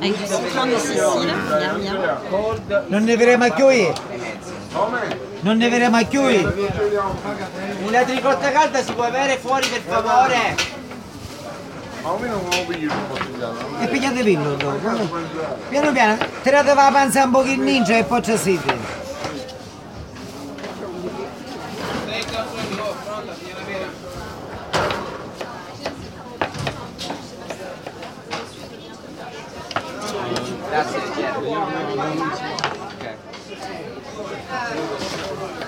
[0.00, 1.98] Avec du citron de Sicile, miam miam.
[2.88, 3.92] Non ne vedremo più io.
[5.40, 6.52] Non ne vedremo più io.
[7.90, 10.56] La tricotta calda si può avere fuori per favore?
[12.06, 15.18] Ma almeno non lo piglio un po' E pigliate l'inno dopo.
[15.68, 19.05] Piano piano, tirate la panza un pochino e poi ci siete.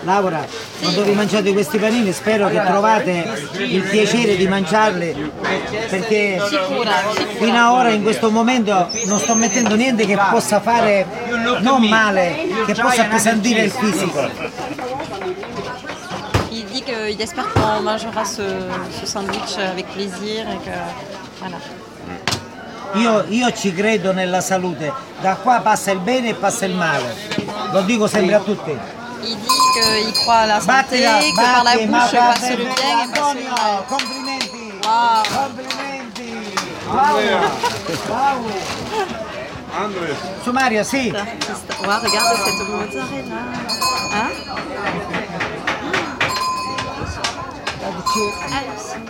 [0.09, 0.47] Laura,
[0.81, 5.33] quando vi mangiate questi panini spero che trovate il piacere di mangiarli
[5.91, 6.41] perché
[7.37, 11.05] fino ad ora in questo momento non sto mettendo niente che possa fare
[11.61, 14.31] non male, che possa appesantire il fisico.
[17.11, 18.43] Il espère qu'on mangera ce,
[18.99, 20.77] ce sandwich avec plaisir et que
[21.39, 21.59] voilà.
[22.95, 24.91] Io, io ci credo nella salute,
[25.21, 27.15] da qua passa il bene e passa il male,
[27.73, 28.79] lo dico sempre a tutti.
[29.79, 33.35] Qu'il croit à la santé, Battila, que par la bouche passe le bien et passe
[33.35, 33.85] le mal.
[33.89, 35.23] complimenti, Wow.
[35.39, 36.29] complimenti,
[36.89, 37.19] bravo,
[38.09, 38.49] bravo.
[40.45, 41.13] Su Mario, sì.
[41.13, 43.41] Ouais, regarde cette mozzarella.
[44.15, 44.31] Hein
[47.81, 48.25] Daggici,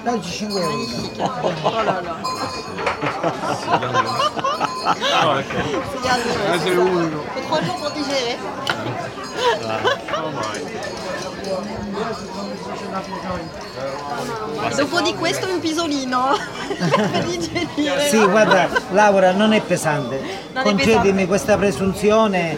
[0.05, 0.69] daggici 5 euro.
[0.69, 1.21] Magnifique.
[1.63, 2.15] Oh là là.
[6.59, 7.21] C'est unico.
[7.35, 8.37] Faut trois jours pour digérer.
[14.77, 16.37] Dopo di questo un pisolino.
[16.79, 18.09] Per digerire.
[18.09, 20.21] Sì, guarda, Laura, non è pesante.
[20.53, 21.27] Non è Concedimi pesante.
[21.27, 22.57] questa presunzione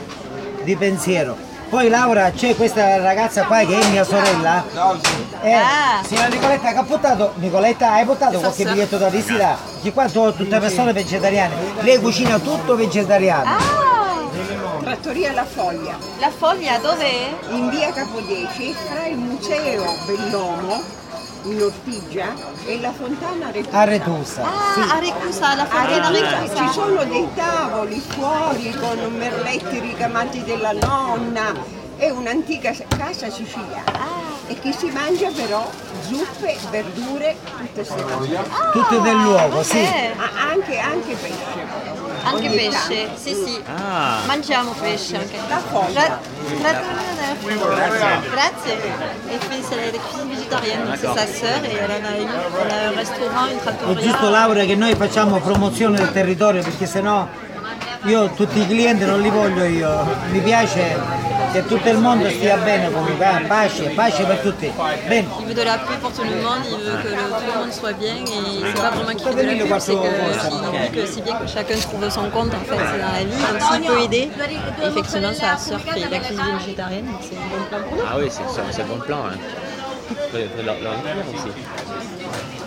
[0.63, 1.37] di pensiero.
[1.69, 4.65] Poi Laura, c'è questa ragazza qua che è mia sorella.
[5.43, 6.03] Eh, Ah.
[6.05, 9.57] signora Nicoletta che ha portato, Nicoletta hai portato qualche biglietto da visita?
[9.81, 11.55] Che qua sono tutte persone vegetariane.
[11.81, 13.45] Lei cucina tutto vegetariano.
[13.51, 13.90] Ah,
[14.91, 17.33] Trattoria La Foglia, la foglia dov'è?
[17.51, 20.83] in via Capodieci, fra il museo Bellomo
[21.45, 22.35] in Ortigia
[22.67, 23.79] e la fontana Retusa.
[23.79, 24.43] A Retusa.
[24.43, 26.73] Ah, a Recusa, la foglia da Ci Recusa.
[26.73, 31.55] sono dei tavoli fuori con merletti ricamati della nonna,
[31.97, 35.71] è un'antica casa siciliana e che si mangia però
[36.09, 38.43] zuppe, verdure, tutte queste cose.
[38.73, 39.79] Tutte del luogo, sì.
[39.79, 42.00] Eh, Ah, anche, anche pesce.
[42.23, 43.21] Anche Ogni pesce, tanto.
[43.23, 43.63] sì sì.
[43.67, 45.37] Ah, Mangiamo pesce anche.
[45.49, 46.19] La foglia.
[46.61, 46.99] Gra- gra-
[48.31, 48.75] Grazie.
[49.31, 52.29] Et puis c'est la cuisine végétarienne, donc c'est sa sœur et elle en a, une,
[52.29, 54.03] elle a un restaurant, une È trattoria.
[54.03, 57.27] giusto Laura che noi facciamo promozione del territorio perché sennò
[58.05, 60.05] io tutti i clienti non li voglio io.
[60.31, 60.99] Mi piace
[61.53, 64.73] che tutto il mondo stia bene comunque, eh, pace, pace per tutti.
[65.09, 65.27] Bene.
[65.41, 67.59] Il veut de la paix pour tout le monde, il veut que le- tout le
[67.61, 71.07] monde soit bien et c'est pas vraiment qu'il veut de la pub, c'est qu'il que
[71.07, 74.01] c'est bien que chacun trouve son compte en fait dans la vie, donc s'il peut
[74.03, 74.31] aider.
[74.85, 78.03] Effectivement, sa sœur fait la cuisine végétarienne, donc c'est un bon plan pour nous.
[78.09, 79.19] ah oui, c'est un bon plan.
[79.27, 79.37] Hein.
[80.65, 80.95] Leur, leur
[81.35, 81.51] aussi.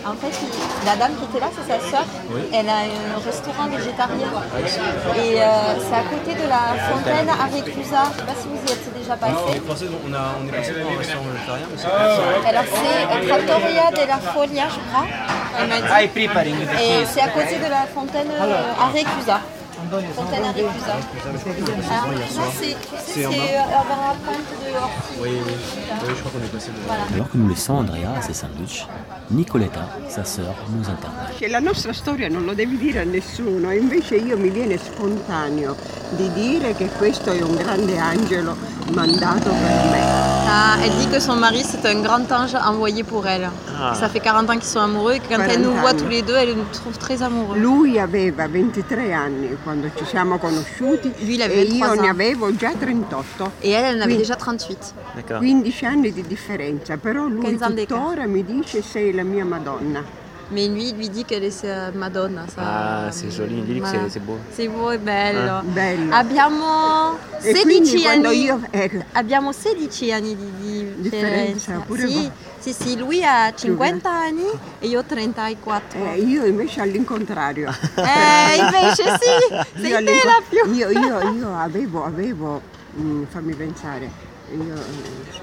[0.06, 0.36] En fait,
[0.86, 2.06] la dame qui était là, c'est sa sœur.
[2.54, 2.80] Elle a
[3.16, 4.28] un restaurant végétarien.
[5.16, 7.48] Et euh, c'est à côté de la fontaine à.
[7.54, 9.58] Je ne sais pas si vous y êtes déjà Non, on passé.
[9.58, 12.64] est passé, on, a, on est passé devant un restaurant végétarien, mais c'est pas Alors
[12.68, 15.08] c'est Trattoria della Foglia, je crois.
[15.60, 16.08] Elle m'a dit.
[16.10, 19.40] preparing Et c'est à côté de la fontaine euh, à.
[20.16, 20.96] Fontaine à Réclusa.
[21.92, 22.26] Alors là,
[23.06, 23.36] c'est euh, de.
[25.22, 25.54] Oui, oui.
[25.54, 26.94] Oui, je crois qu'on est passé devant.
[27.14, 28.88] Alors que nous laissons Andrea à ses sandwichs,
[29.30, 30.84] Nicoletta, sa sœur, nous.
[31.38, 34.78] Che la nostra storia non lo devi dire a nessuno, e invece io mi viene
[34.78, 35.76] spontaneo
[36.12, 38.56] di dire che questo è un grande angelo
[38.94, 40.24] mandato per me.
[40.46, 43.50] Ah, elle dit que son mari c'est un grand ange envoyé pour elle.
[43.80, 43.96] Ah.
[43.96, 46.22] Ça fait 40 ans qu'ils sont amoureux et quand elle 40 nous voit tous les
[46.22, 47.58] deux, elle nous trouve très amoureux.
[47.58, 53.52] Lui aveva 23 anni quando quando ci siamo conosciuti e io ne avevo già 38.
[53.60, 55.38] E lei ne aveva già 38.
[55.38, 55.86] 15 ecco.
[55.94, 60.22] anni di differenza, però lui tuttora mi dice sei la mia Madonna.
[60.50, 62.46] Mais lui, lui dit qu'elle est sa Madonna.
[62.54, 64.04] sa- Ah, c'est joli, Voilà.
[64.04, 64.38] c'est- c'est beau.
[64.52, 65.62] C'est beau e bello.
[65.64, 66.14] Bello.
[66.14, 68.44] Abbiamo E quindi 16 quando anni.
[68.44, 72.30] io ecco, Abbiamo 16 anni di, di Differenza, pure Sì,
[72.60, 74.46] sì, sì, lui ha 50 anni
[74.80, 76.00] e io 34.
[76.12, 77.70] eh, io invece all'incontrario.
[77.96, 80.74] Eh, invece sì, sei Io, te la più.
[80.74, 82.62] io, io, io avevo, avevo
[83.00, 84.12] mm, fammi pensare,
[84.52, 85.42] io, eh,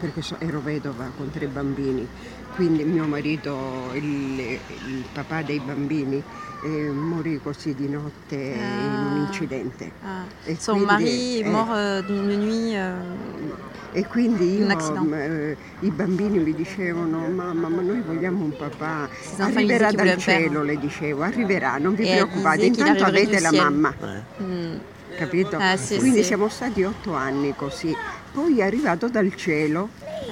[0.00, 2.06] perché so- ero vedova con tre bambini,
[2.54, 6.22] quindi mio marito, il, il papà dei bambini,
[6.64, 9.26] eh, morì così di notte in un Ah.
[9.26, 9.90] incidente.
[10.02, 12.74] Ah, E Son quindi, mari est eh, mort euh, d'une nuit.
[12.74, 12.92] euh,
[13.96, 19.08] E quindi io, m, eh, i bambini mi dicevano, mamma, ma noi vogliamo un papà,
[19.08, 23.94] enfants, arriverà dal cielo, le dicevo, arriverà, non vi E preoccupate, intanto avete la mamma.
[24.42, 24.74] mm.
[25.16, 25.58] capito?
[25.60, 26.24] Eh, sì, Quindi sì.
[26.24, 27.94] siamo stati otto anni così.
[28.32, 29.90] Poi è arrivato dal cielo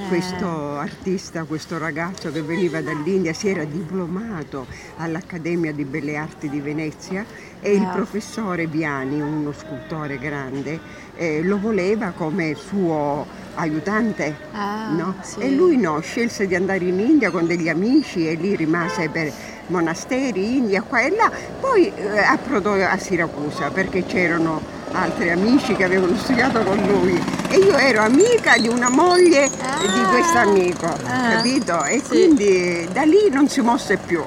[0.09, 6.61] questo artista, questo ragazzo che veniva dall'India, si era diplomato all'Accademia di Belle Arti di
[6.61, 7.25] Venezia
[7.61, 7.89] e il Ah.
[7.93, 10.79] professore Biani, uno scultore grande,
[11.17, 14.35] eh, lo voleva come suo aiutante.
[14.53, 15.15] Ah, no?
[15.23, 15.41] sì.
[15.41, 19.31] E lui no, scelse di andare in India con degli amici e lì rimase per
[19.67, 21.31] monasteri, India, qua e là.
[21.61, 27.57] Poi eh, approdò a Siracusa perché c'erano altri amici che avevano studiato con lui e
[27.59, 31.85] io ero amica di una moglie di questo amico, Ah, capito?
[31.85, 32.09] E sì.
[32.09, 34.23] quindi da lì non si mosse più.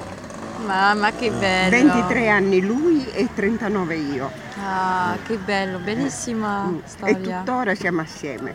[0.64, 1.70] Mamma che bello.
[1.70, 4.30] 23 anni lui e 39 io.
[4.64, 6.74] Ah, che bello, bellissima Mm.
[6.76, 7.38] E storia.
[7.38, 8.54] tuttora siamo assieme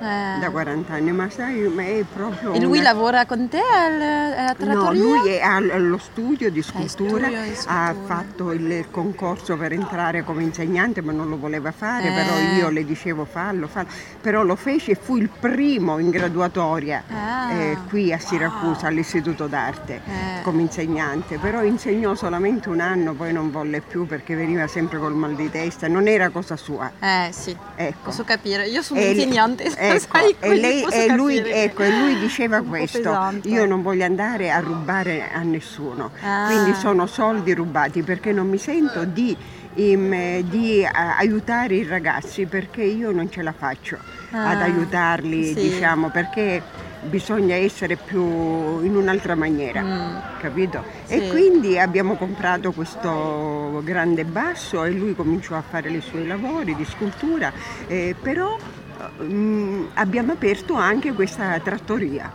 [0.00, 0.38] Eh.
[0.40, 2.52] da 40 anni, ma sai, ma è proprio...
[2.52, 4.74] E lui una- lavora con te al- alla trattoria?
[4.74, 7.94] No, lui è al- allo studio di scultura, studio di ha scultura.
[8.06, 12.12] fatto il concorso per entrare come insegnante ma non lo voleva fare, Eh.
[12.12, 13.88] però io le dicevo fallo, fallo,
[14.20, 17.52] però lo fece e fu il primo in graduatoria Ah.
[17.52, 20.42] eh, qui a Siracusa all'Istituto d'Arte Eh.
[20.42, 25.14] come insegnante, però insegnò solamente un anno, poi non volle più perché veniva sempre col
[25.14, 26.90] mal di testa, non era cosa sua.
[27.00, 27.96] Eh sì, Ecco.
[28.04, 28.66] posso capire.
[28.68, 33.40] Io sono E- insegnante, ecco, sai, e, lei- e lui, ecco, e lui diceva questo,
[33.42, 36.46] io non voglio andare a rubare a nessuno, Ah.
[36.46, 39.36] quindi sono soldi rubati perché non mi sento di,
[39.74, 43.96] im- di, eh, aiutare i ragazzi perché io non ce la faccio
[44.30, 45.54] ad Ah, aiutarli, sì.
[45.54, 46.62] diciamo, perché
[47.00, 48.20] bisogna essere più
[48.82, 50.16] in un'altra maniera, Mm.
[50.40, 50.82] capito?
[51.04, 51.14] Sì.
[51.14, 56.74] E quindi abbiamo comprato questo grande basso e lui cominciò a fare i suoi lavori
[56.74, 57.52] di scultura,
[57.86, 58.56] eh, però
[59.94, 62.30] abbiamo aperto anche questa trattoria,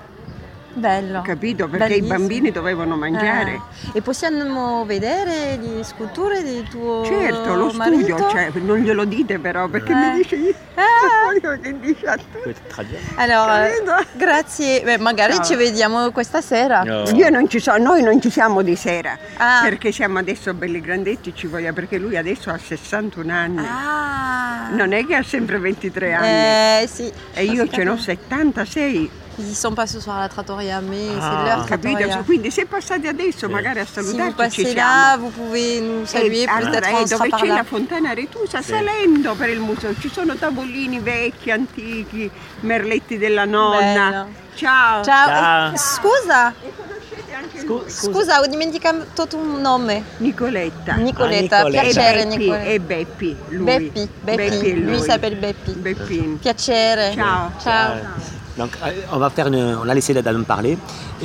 [0.76, 1.22] Bello.
[1.22, 1.68] capito?
[1.68, 2.16] Perché Bellissimo.
[2.16, 3.62] i bambini dovevano mangiare.
[3.94, 8.18] Eh, E possiamo vedere le sculture del tuo Certo, lo marito?
[8.18, 9.96] studio, cioè, non glielo dite però perché Eh.
[9.96, 11.58] mi dice io Ah.
[11.62, 12.24] che dice a te.
[12.42, 13.94] Puoi traduire Allora, Capito?
[14.14, 14.82] grazie.
[14.82, 15.44] Beh, magari Ciao.
[15.44, 16.82] ci vediamo questa sera.
[16.84, 17.04] No.
[17.12, 19.60] Io non ci sono, noi non ci siamo di sera, Ah.
[19.64, 24.70] perché siamo adesso belli grandetti, ci voglio, perché lui adesso ha 61 anni, Ah.
[24.72, 26.82] non è che ha sempre 23 anni.
[26.84, 27.12] Eh sì.
[27.34, 28.16] E io ce n'ho capire.
[28.18, 31.22] 76, Ils sont pas ce soir à la trattoria, mais Ah.
[31.22, 31.98] c'est leur capito?
[31.98, 32.24] trattoria.
[32.24, 34.92] Quindi se passate adesso magari a Si vous salutarci ci passez siamo.
[34.92, 38.70] là, vous pouvez nous saluer, E allora, eh, dove c'è la fontana Retusa, Sì.
[38.74, 42.30] salendo per il museo, ci sono tavolini vecchi, antichi,
[42.62, 43.80] merletti della nonna.
[44.10, 44.28] Bello.
[44.56, 45.04] Ciao.
[45.04, 45.26] Ciao.
[45.28, 45.74] Ciao.
[45.74, 48.12] Eh, Scusa, E conoscete anche Scu- scusa.
[48.12, 50.04] scusa, ho dimenticato tuo nome.
[50.18, 50.94] Nicoletta.
[50.94, 51.82] Nicoletta, Ah, Nicoletta.
[51.92, 52.64] piacere Beppi, Nicoletta.
[52.70, 53.64] e Beppi, lui.
[53.64, 55.00] Beppi, Beppi, è lui lui.
[55.02, 55.72] s'appelle Beppi.
[55.72, 56.38] Beppin.
[56.38, 57.14] Piacere.
[57.16, 57.52] Ciao.
[57.60, 58.42] Ciao.
[58.58, 60.78] Donc, euh, on va faire une, on a laissé d'en parler.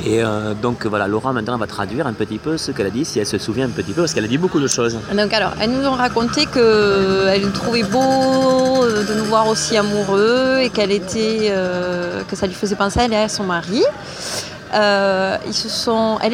[0.03, 3.05] Et euh, donc, voilà, Laura maintenant va traduire un petit peu ce qu'elle a dit,
[3.05, 4.97] si elle se souvient un petit peu, parce qu'elle a dit beaucoup de choses.
[5.15, 7.99] Donc alors, elles nous ont raconté qu'elle trouvait beau
[8.83, 12.99] euh, de nous voir aussi amoureux et qu'elle était, euh, que ça lui faisait penser
[13.01, 13.83] à elle et à son mari.
[14.73, 16.33] Euh, ils se sont, elle,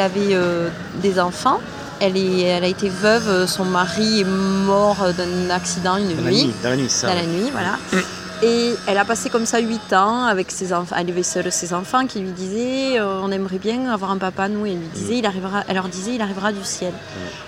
[0.00, 0.68] avait euh,
[1.02, 1.60] des enfants.
[2.00, 3.46] Elle, est, elle a été veuve.
[3.46, 6.44] Son mari est mort d'un accident une Dans la nuit.
[6.46, 7.08] nuit, dans la nuit, ça.
[7.08, 7.78] dans la nuit, voilà.
[8.42, 10.96] Et elle a passé comme ça 8 ans avec ses enfants.
[10.98, 14.48] Elle avait seule ses enfants qui lui disaient euh, on aimerait bien avoir un papa
[14.48, 14.66] nous.
[14.66, 15.62] Et elle lui disait il arrivera.
[15.68, 16.92] Elle leur disait il arrivera du ciel.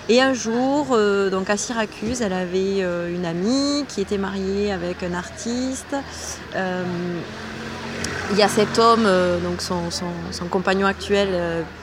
[0.09, 4.71] Et un jour, euh, donc à Syracuse, elle avait euh, une amie qui était mariée
[4.71, 5.95] avec un artiste.
[8.31, 9.07] Il y a cet homme,
[9.43, 11.29] donc son, son- son compagnon actuel,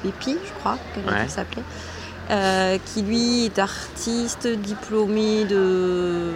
[0.02, 1.26] Pépi, je crois qu'elle Ouais.
[1.28, 6.32] s'appelait, qui lui est artiste diplômé de,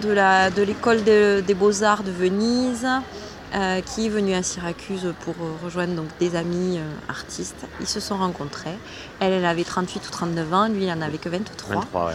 [0.00, 2.86] de, l'école de- des beaux-arts de Venise,
[3.54, 7.66] euh, qui est venu à Syracuse pour euh, rejoindre donc, des amis euh, artistes.
[7.80, 8.76] Ils se sont rencontrés.
[9.20, 11.74] Elle, elle avait 38 ou 39 ans, lui, il en avait que 23.
[11.76, 12.12] 23, ouais.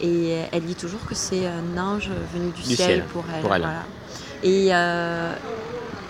[0.00, 3.42] Et elle dit toujours que c'est un ange venu du, Du ciel, ciel, pour elle.
[3.42, 3.62] pour elle.
[3.62, 3.82] voilà.
[4.44, 5.34] Et euh,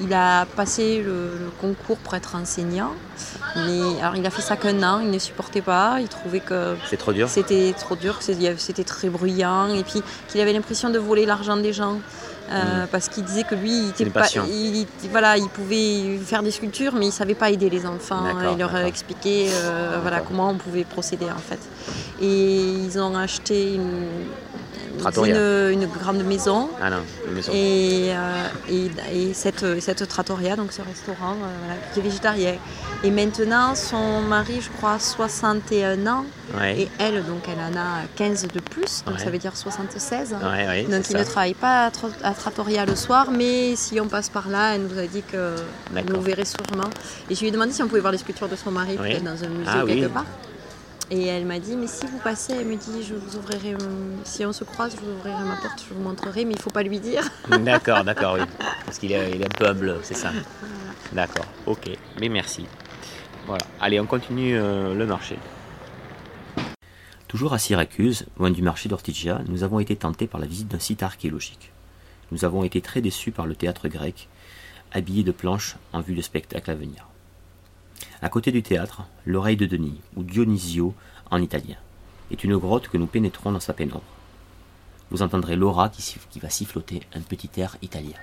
[0.01, 2.93] il a passé le, le concours pour être enseignant.
[3.57, 6.75] Mais alors il a fait ça qu'un an, il ne supportait pas, il trouvait que
[6.97, 7.29] trop dur.
[7.29, 11.57] c'était trop dur, que c'était très bruyant et puis qu'il avait l'impression de voler l'argent
[11.57, 11.99] des gens.
[12.51, 16.51] euh, Parce qu'il disait que lui, il, était pas, il, voilà, il pouvait faire des
[16.51, 18.23] sculptures, mais il savait pas aider les enfants.
[18.23, 21.59] D'accord, Il leur expliquait euh, voilà, comment on pouvait procéder en fait.
[22.21, 24.07] Et ils ont acheté une,
[24.99, 25.35] Trattoria.
[25.71, 26.69] une, une grande maison.
[26.83, 26.97] Ah non,
[27.29, 27.53] une maison.
[27.55, 32.55] Et, euh, et, et cette, cette trattoria, donc ce restaurant euh, voilà, qui est végétarien.
[33.05, 36.25] Et maintenant, son mari, je crois, 61 ans.
[36.59, 36.81] Ouais.
[36.83, 39.25] Et elle, donc, elle en a 15 de plus, donc Ouais.
[39.25, 40.33] ça veut dire 76.
[40.43, 41.19] Ouais, ouais, Donc il ça.
[41.19, 41.91] ne travaille pas à,
[42.23, 45.55] à Trattoria le soir, mais si on passe par là, elle nous a dit que
[46.13, 46.89] nous verrait sûrement.
[47.31, 49.09] Et je lui ai demandé si on pouvait voir les sculptures de son mari, Oui.
[49.11, 50.09] peut-être dans un musée Ah quelque oui.
[50.13, 50.25] part.
[51.11, 54.16] Et elle m'a dit, mais si vous passez, elle me dit, je vous ouvrirai, euh,
[54.25, 56.71] si on se croise, je vous ouvrirai ma porte, je vous montrerai, mais il faut
[56.71, 57.23] pas lui dire.
[57.49, 58.44] D'accord, d'accord, oui.
[58.85, 60.33] Parce qu'il est, il est un peu humble, c'est ça.
[61.12, 61.88] D'accord, ok.
[62.21, 62.66] Mais merci.
[63.47, 63.64] Voilà.
[63.81, 65.38] Allez, on continue euh, le marché.
[67.27, 70.79] Toujours à Syracuse, loin du marché d'Ortigia, nous avons été tentés par la visite d'un
[70.79, 71.73] site archéologique.
[72.33, 74.29] Nous avons été très déçus par le théâtre grec,
[74.92, 77.08] habillé de planches en vue de spectacle à venir.
[78.21, 80.93] À côté du théâtre, l'oreille de Denis, ou Dionisio
[81.31, 81.77] en italien,
[82.33, 84.03] est une grotte que nous pénétrons dans sa pénombre.
[85.11, 88.17] Vous entendrez Laura qui, qui va siffloter un petit air italien.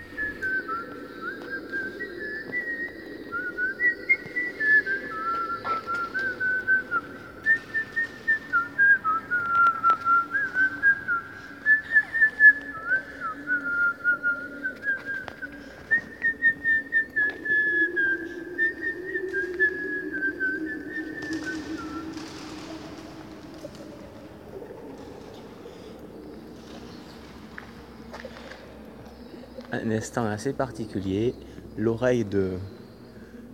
[29.86, 31.36] Un instant assez particulier,
[31.78, 32.54] l'oreille de,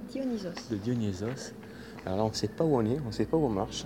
[0.09, 0.69] Dionysos.
[0.69, 1.53] de Dionysos.
[2.05, 3.49] Alors là, on ne sait pas où on est, on ne sait pas où on
[3.49, 3.83] marche.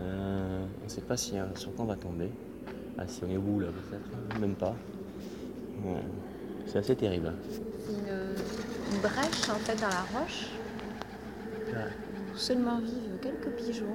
[0.00, 2.30] Euh, on ne sait pas si, un- sur quoi on va tomber.
[2.96, 4.76] Ah, si on est où là, peut-être Même pas.
[5.84, 6.00] Ouais.
[6.66, 7.32] C'est assez terrible.
[7.88, 10.46] Une, une brèche en fait dans la roche
[11.68, 11.90] Ouais.
[12.32, 13.86] où seulement vivent quelques pigeons.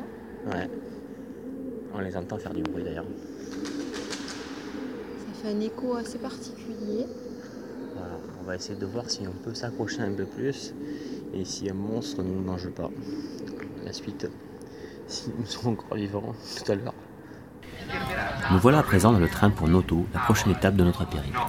[0.48, 0.70] Ouais.
[1.94, 3.06] On les entend faire du bruit d'ailleurs.
[5.20, 7.06] Ça fait un écho assez particulier.
[8.44, 10.74] On va essayer de voir si on peut s'accrocher un peu plus
[11.34, 12.90] et si un monstre ne nous mange pas.
[13.86, 14.30] La suite,
[15.08, 16.94] si nous sommes encore vivants tout à l'heure.
[18.52, 21.40] Nous voilà à présent dans le train pour Noto, la prochaine étape de notre périple.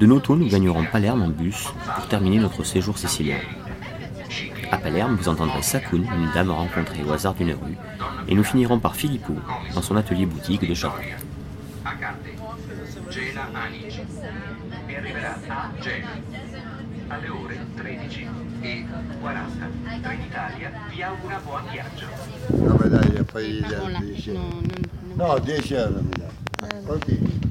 [0.00, 3.40] De Noto, nous gagnerons Palerme en bus pour terminer notre séjour sicilien.
[4.70, 7.76] À Palerme, vous entendrez Sakun, une dame rencontrée au hasard d'une rue,
[8.26, 9.34] et nous finirons par Filippo,
[9.74, 10.96] dans son atelier boutique de château.
[14.94, 15.02] Accade.
[15.02, 15.02] Gela Anici.
[15.02, 16.08] E arriverà a Gela
[17.08, 18.28] alle ore 13
[18.60, 18.86] e
[19.20, 19.68] 40.
[20.02, 22.06] Trenitalia vi augura buon viaggio.
[22.48, 24.60] Vabbè dai, e poi altri 10 euro.
[25.14, 26.12] No, 10 euro mi.
[26.86, 27.42] Così.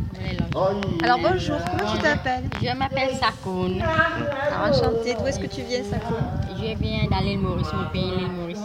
[0.53, 2.47] Ogni Alors bonjour, comment tu t'appelles?
[2.61, 3.81] Je m'appelle Sakoun.
[3.81, 6.15] Alors enchantée, d'où est-ce que tu viens Sakun
[6.55, 8.59] Je viens dans l'île Maurice, mon pays, l'île Maurice.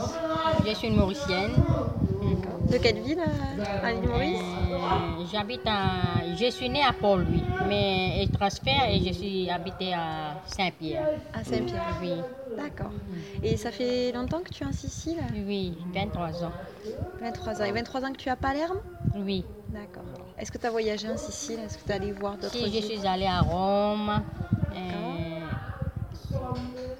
[0.66, 1.52] Je suis une Mauricienne.
[2.70, 6.20] De quelle ville euh, à l'île Maurice Euh, J'habite à.
[6.36, 11.06] Je suis née à Port-Louis, mais je transfère et je suis habitée à Saint-Pierre.
[11.32, 12.22] À Saint-Pierre Oui.
[12.56, 12.90] D'accord.
[13.42, 15.18] Et ça fait longtemps que tu es en Sicile?
[15.32, 16.52] Oui, 23 ans.
[17.20, 17.64] 23 ans.
[17.64, 18.76] Et 23 ans que tu es à Palerme?
[19.14, 19.44] Oui.
[19.70, 20.02] D'accord.
[20.38, 21.60] Est-ce que tu as voyagé en Sicile?
[21.60, 22.98] Est-ce que tu es allé voir d'autres Si, je villes?
[22.98, 24.22] suis allée à Rome,
[24.74, 25.46] euh,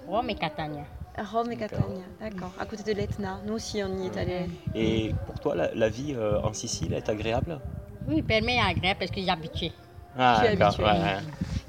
[0.07, 0.85] Rome et Catania.
[1.21, 2.53] Rome et Catania, d'accord.
[2.59, 3.41] À côté de l'Etna.
[3.47, 4.49] Nous aussi, on y est allé.
[4.75, 7.59] Et pour toi, la, la vie euh, en Sicile est agréable?
[8.07, 9.21] Oui, permet agréable parce que.
[10.17, 10.85] Ah, Tu es d'accord, habitué.
[10.85, 11.17] ouais, ouais.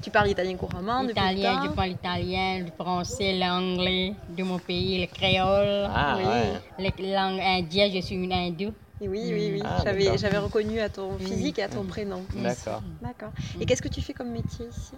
[0.00, 4.58] Tu parles italien couramment depuis le je temps parle l'italien, le français, l'anglais de mon
[4.58, 5.90] pays, le créole.
[5.92, 6.24] Ah, Oui.
[6.24, 6.94] ouais.
[6.98, 8.72] Les langues indiennes, je suis une hindoue.
[9.02, 9.62] Et Oui, oui, oui.
[9.64, 10.18] Ah, J'avais, d'accord.
[10.18, 12.24] j'avais reconnu à ton physique et à ton prénom.
[12.32, 12.82] D'accord.
[13.02, 13.32] D'accord.
[13.60, 14.94] Et qu'est-ce que tu fais comme métier ici?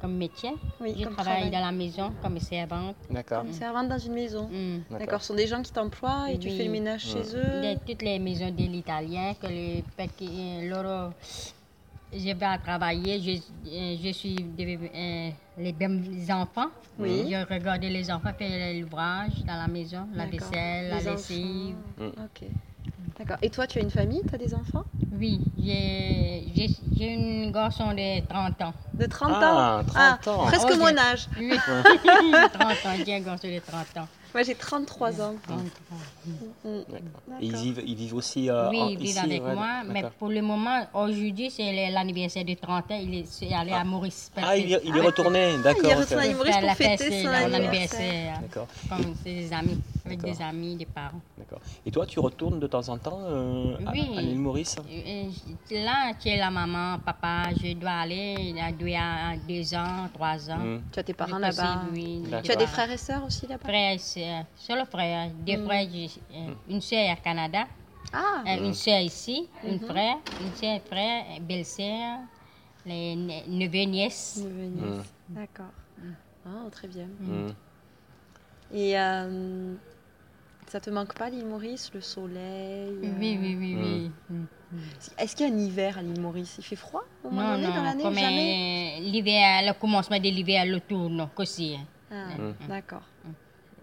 [0.00, 1.50] Comme métier, Oui, je comme travaille travail.
[1.50, 2.96] dans la maison comme servante.
[3.10, 3.42] D'accord.
[3.42, 4.48] Comme servante dans une maison.
[4.48, 4.82] Mm.
[4.96, 5.20] D'accord.
[5.20, 7.78] Ce sont des gens qui t'emploient et tu fais le ménage chez De eux.
[7.86, 11.10] toutes les maisons de l'italien, que les petits, loro,
[12.12, 13.30] je vais travailler, je,
[13.70, 16.70] euh, je suis de- euh, les mêmes enfants.
[16.98, 17.24] Oui.
[17.30, 21.74] Je regarde les enfants faire l'ouvrage dans la maison, la vaisselle, la Les lessive.
[21.98, 22.24] enfants.
[22.24, 22.48] Ok.
[23.18, 23.36] D'accord.
[23.42, 24.22] Et toi, tu as une famille?
[24.28, 24.84] Tu as des enfants?
[25.18, 27.14] Oui, j'ai j'ai- j'ai
[27.46, 28.72] un garçon de 30 ans.
[28.94, 29.84] De 30 Ah, ans?
[29.84, 30.44] 30 ans.
[30.46, 31.26] Presque Oh, mon âge.
[31.38, 34.08] Oui, 30 ans, j'ai un garçon de 30 ans.
[34.34, 35.34] Moi, j'ai 33 ans.
[36.64, 36.68] Mm.
[37.40, 39.68] Et ils vivent, ils vivent aussi euh, oui, en- il vit ici avec ouais, moi,
[39.88, 44.30] mais pour le moment, aujourd'hui, c'est l'anniversaire de 30 ans, il est allé à Maurice.
[44.36, 45.82] Ah, il, est- il est retourné, d'accord.
[45.84, 48.40] il est retourné à Maurice pour la fête, fêter c'est son anniversaire.
[48.42, 48.68] D'accord.
[48.88, 51.20] Comme c'est des amis, avec des amis, des parents.
[51.36, 51.60] D'accord.
[51.86, 54.14] Et toi, tu retournes de temps en temps euh, à, Oui.
[54.16, 54.76] à l'île Maurice?
[54.90, 59.36] Et je- Là, tu es la maman, papa, je dois aller, il a deux, à
[59.36, 60.58] deux ans, trois ans.
[60.58, 60.82] Mm.
[60.92, 61.82] Tu as tes parents là-bas.
[61.92, 62.22] oui.
[62.42, 63.62] Tu as des frères et sœurs aussi là-bas?
[63.64, 65.64] Frères et sœurs, seul frère, deux Mm.
[65.66, 67.66] frères, j'ai- euh, une sœur au Canada,
[68.12, 69.80] Ah euh, une sœur ici, une Mhm.
[69.80, 72.18] frère, une sœur, frère, belle-sœur,
[72.86, 74.38] les ne- neveux, nièces.
[74.42, 75.12] Neveu, nièce.
[75.28, 75.72] D'accord.
[76.46, 77.06] Ah, très bien.
[78.72, 79.74] Et euh,
[80.70, 84.10] ça te manque pas l'île Maurice, le soleil euh, Oui, oui, oui, oui.
[84.30, 84.34] Mm.
[84.70, 84.78] Mm.
[85.18, 87.54] Est-ce qu'il y a un hiver à l'île Maurice Il fait froid au moment Non,
[87.54, 88.98] donné dans non, l'année comme Jamais?
[89.00, 91.78] l'hiver, le commencement de l'hiver, le tourne, aussi.
[92.10, 92.54] Ah, Mm.
[92.68, 93.02] D'accord.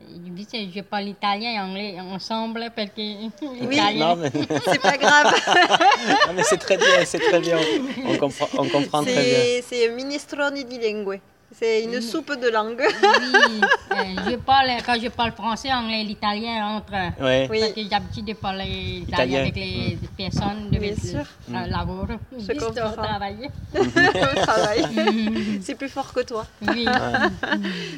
[0.07, 3.29] Je parle italien et anglais ensemble parce que Oui,
[3.67, 4.31] mais-
[4.65, 5.33] c'est pas grave.
[6.27, 7.57] Non, mais c'est très bien, c'est très bien.
[8.05, 9.23] On comprend, on comprend très bien.
[9.23, 11.19] C'est c'est minestrone di lingue.
[11.51, 12.81] C'est une soupe de langue.
[12.81, 16.91] Oui, euh, je parle, quand je parle français, anglais et l'italien entre.
[17.23, 17.47] Ouais.
[17.49, 17.59] Oui.
[17.61, 19.07] Parce que j'ai l'habitude de parler Italien.
[19.07, 21.19] italien avec les personnes de Bien le- sûr.
[21.53, 22.89] euh, lavoro, Je juste comprends.
[22.89, 23.49] au travail.
[23.73, 23.85] Au
[24.41, 25.59] travail.
[25.61, 26.45] C'est plus fort que toi.
[26.67, 26.85] Oui.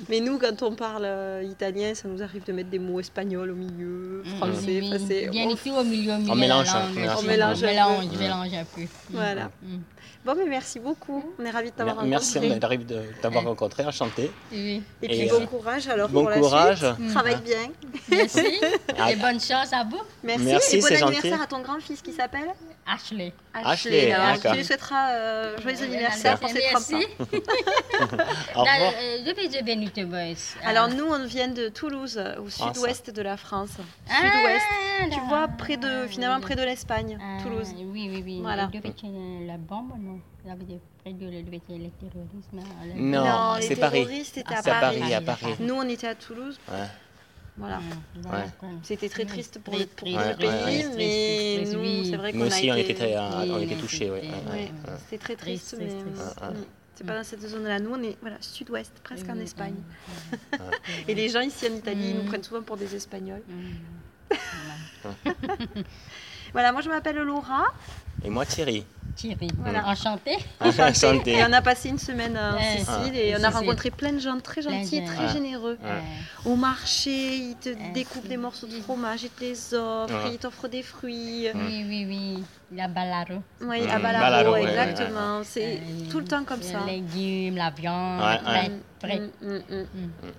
[0.09, 3.49] Mais nous, quand on parle euh, italien, ça nous arrive de mettre des mots espagnols
[3.51, 4.81] au milieu, français.
[4.83, 7.17] Oui, c'est- Bien on- tout au milieu, au milieu mélange, de la hein, on mélange.
[7.17, 7.65] On mélange un peu.
[7.65, 8.81] mélange, mélange un peu.
[9.09, 9.49] Voilà.
[9.63, 9.77] Mm.
[10.27, 11.23] Bon, mais merci beaucoup.
[11.39, 12.59] On est ravis de t'avoir Merci, rencontré.
[12.59, 14.29] on arrive de t'avoir rencontré, enchanté.
[14.51, 14.83] Oui.
[15.01, 16.81] Et puis Et, bon euh, courage alors bon pour courage.
[16.81, 17.07] la suite.
[17.11, 17.69] Travaille bien.
[18.09, 18.41] Merci.
[19.09, 20.01] Et bonne chance à vous.
[20.25, 20.43] Merci.
[20.43, 21.43] Merci, et bon anniversaire gentil.
[21.43, 22.49] à ton grand-fils qui s'appelle
[22.85, 23.31] Ashley.
[23.53, 26.95] Ashley, Alors, tu lui souhaiteras euh, joyeux anniversaire pour ses 30 Merci.
[26.95, 26.99] ans.
[28.55, 28.93] Au revoir.
[30.65, 33.69] Alors nous, on vient de Toulouse, au sud-ouest de la France.
[34.09, 34.65] Ah, Sud-ouest.
[35.13, 37.69] Tu vois, près de, finalement près de l'Espagne, Ah, Toulouse.
[37.77, 38.39] Oui, oui, oui.
[38.41, 38.69] Voilà.
[39.45, 40.16] La bombe, non?
[40.45, 42.59] Le, terrorisme.
[42.59, 43.99] euh, Non, c'est Paris.
[44.05, 44.99] terroristes étaient Ah, à C'est à Paris.
[44.99, 45.53] Paris, à Paris.
[45.59, 46.59] Nous, on était à Toulouse.
[46.69, 46.75] Ouais.
[47.57, 47.77] Voilà.
[48.25, 48.45] Ouais.
[48.59, 48.69] quoi.
[48.83, 52.47] C'était très triste pour le, pour le pays, mais nous, c'est vrai qu'on Nous a
[52.47, 54.11] aussi, on était, très, Oui, on était touchés.
[55.09, 56.13] C'était- très triste, mais mm,
[56.93, 57.79] c'est pas dans cette zone-là.
[57.79, 59.75] Nous, on est voilà, sud-ouest, presque en Espagne.
[61.07, 62.27] Et les gens ici en Italie, ils nous Mm.
[62.27, 63.43] prennent souvent pour des Espagnols.
[63.49, 64.35] oui.
[66.53, 67.65] Voilà, moi je m'appelle Laura.
[68.23, 68.83] Et moi, Thierry.
[69.15, 69.87] Thierry, Voilà.
[69.87, 70.31] enchanté.
[70.61, 71.31] Enchanté.
[71.37, 72.77] Et on a passé une semaine en Ouais.
[72.79, 73.17] Sicile Ah.
[73.19, 75.33] et on a rencontré plein de gens très gentils, très Ouais.
[75.33, 75.77] généreux.
[75.81, 76.51] Ouais.
[76.51, 80.33] Au marché, ils te découpent des morceaux de fromage, ils te les offrent, Ouais.
[80.33, 81.47] ils t'offrent des fruits.
[81.55, 82.43] Oui, oui, oui.
[82.75, 83.41] La balaro.
[83.61, 83.89] Oui, Mm.
[83.89, 84.19] à Balaro,
[84.51, 85.41] Balaro, ouais, exactement.
[85.43, 85.79] C'est
[86.11, 86.79] tout le temps comme ça.
[86.85, 88.19] Les légumes, la viande,
[88.99, 89.19] frais.
[89.41, 89.85] Mm, mm, mm.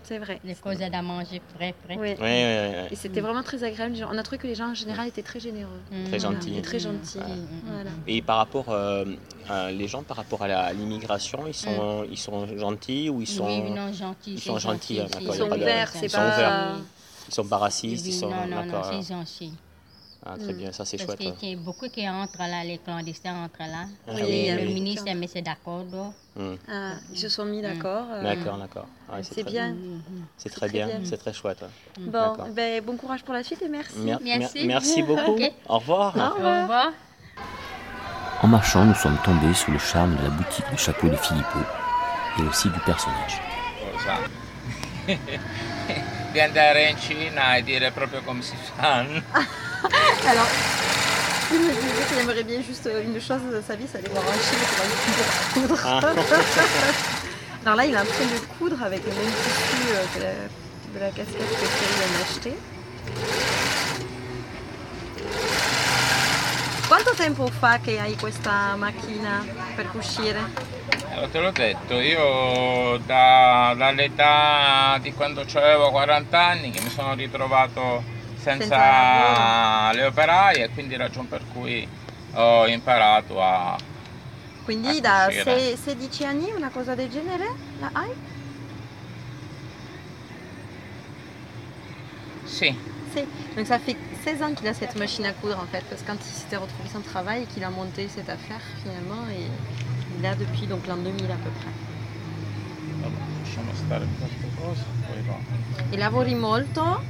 [0.02, 0.38] C'est vrai.
[0.44, 1.96] Les causes à manger frais, frais.
[1.98, 2.08] Oui.
[2.10, 2.88] Ouais, ouais.
[2.90, 3.94] Et c'était vraiment très agréable.
[4.12, 5.80] On a trouvé que les gens en général étaient très généreux.
[5.90, 6.04] Mm.
[6.08, 6.58] Très gentils.
[6.58, 7.18] Et très gentils.
[7.18, 7.77] Mm.
[7.80, 7.90] Voilà.
[8.08, 9.04] Et par rapport, euh,
[9.48, 13.46] à- les gens par rapport à l'immigration, ils sont, ils sont gentils ou ils sont,
[13.46, 14.34] Oui, oui, non, gentils.
[14.34, 16.28] ils sont gentils, hein, gentil, d'accord, Ils sont pas de- ouverts, ils sont pas.
[16.34, 16.80] ouverts.
[17.28, 18.90] ils sont pas racistes, Oui, ils sont non, non, non, d'accord.
[18.92, 19.52] c'est gentil.
[20.26, 21.38] Ah, très bien, ça c'est Parce chouette.
[21.38, 23.84] qu'il y a beaucoup qui entrent là, les clandestins entrent là.
[24.08, 24.74] Ah Et oui, le oui.
[24.74, 25.84] ministre a mis d'accord.
[26.34, 26.54] Hmm.
[26.68, 28.06] Ah, ils se sont mis d'accord.
[28.10, 28.86] euh, D'accord, d'accord.
[29.12, 29.76] Ouais, C'est bien.
[30.36, 31.00] C'est très très bien, bien.
[31.04, 31.64] c'est très chouette.
[31.98, 32.48] Bon, D'accord.
[32.54, 33.96] ben, bon courage pour la suite et merci.
[33.98, 34.66] Mer- mer- Merci.
[34.66, 35.38] merci beaucoup.
[35.68, 36.16] Au revoir.
[36.16, 36.92] Au Au revoir.
[38.40, 41.58] En marchant, nous sommes tombés sous le charme de la boutique du chapeau de Filippo
[42.38, 43.40] et aussi du personnage.
[46.32, 49.22] di andare in Cina e dire proprio come si fanno.
[50.28, 50.46] Alors,
[51.50, 54.22] il me disait qu'il aimerait bien juste une chose de sa vie, c'est aller voir
[54.22, 54.94] un Chine pour aller
[55.54, 55.80] coudre.
[55.84, 56.00] Ah.
[57.64, 60.32] Alors là, il est en train de coudre avec le même tissu euh, que la,
[60.94, 62.54] de la casquette que Thierry vient d'acheter.
[66.88, 69.44] Quanto tempo fa che hai questa macchina
[69.76, 70.40] per cucire?
[71.20, 77.12] Eh, te l'ho detto, io da- dall'età di quando avevo 40 anni che mi sono
[77.14, 78.02] ritrovato
[78.40, 81.86] senza, Senza le operaie e quindi ragione per cui
[82.32, 83.76] ho imparato a...
[84.64, 85.58] Quindi A da cucire.
[85.58, 88.10] se- 16 anni, una cosa del genere, la hai?
[92.44, 92.74] Sì,
[93.12, 93.96] C'est- Donc ça fait
[94.28, 96.58] 16 ans qu'il a cette machine à coudre en fait, parce que quand il s'était
[96.58, 99.46] retrouvé sans travail et qu'il a monté cette affaire finalement, et
[100.18, 101.72] il a depuis donc l'an 2000 à peu près.
[103.88, 105.38] va.
[105.90, 107.02] E lavori molto?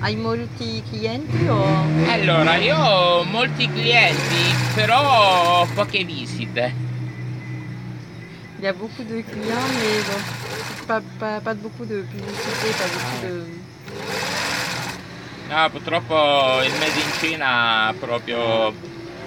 [0.00, 1.62] Hai molti clienti o...
[2.08, 6.72] Allora, io ho molti clienti, però ho poche visite.
[8.56, 12.88] Il y a beaucoup de clients, mais bon, pas, pas, pas beaucoup de publicité, pas
[12.94, 14.29] beaucoup de...
[15.50, 18.72] No, purtroppo il made in Cina proprio,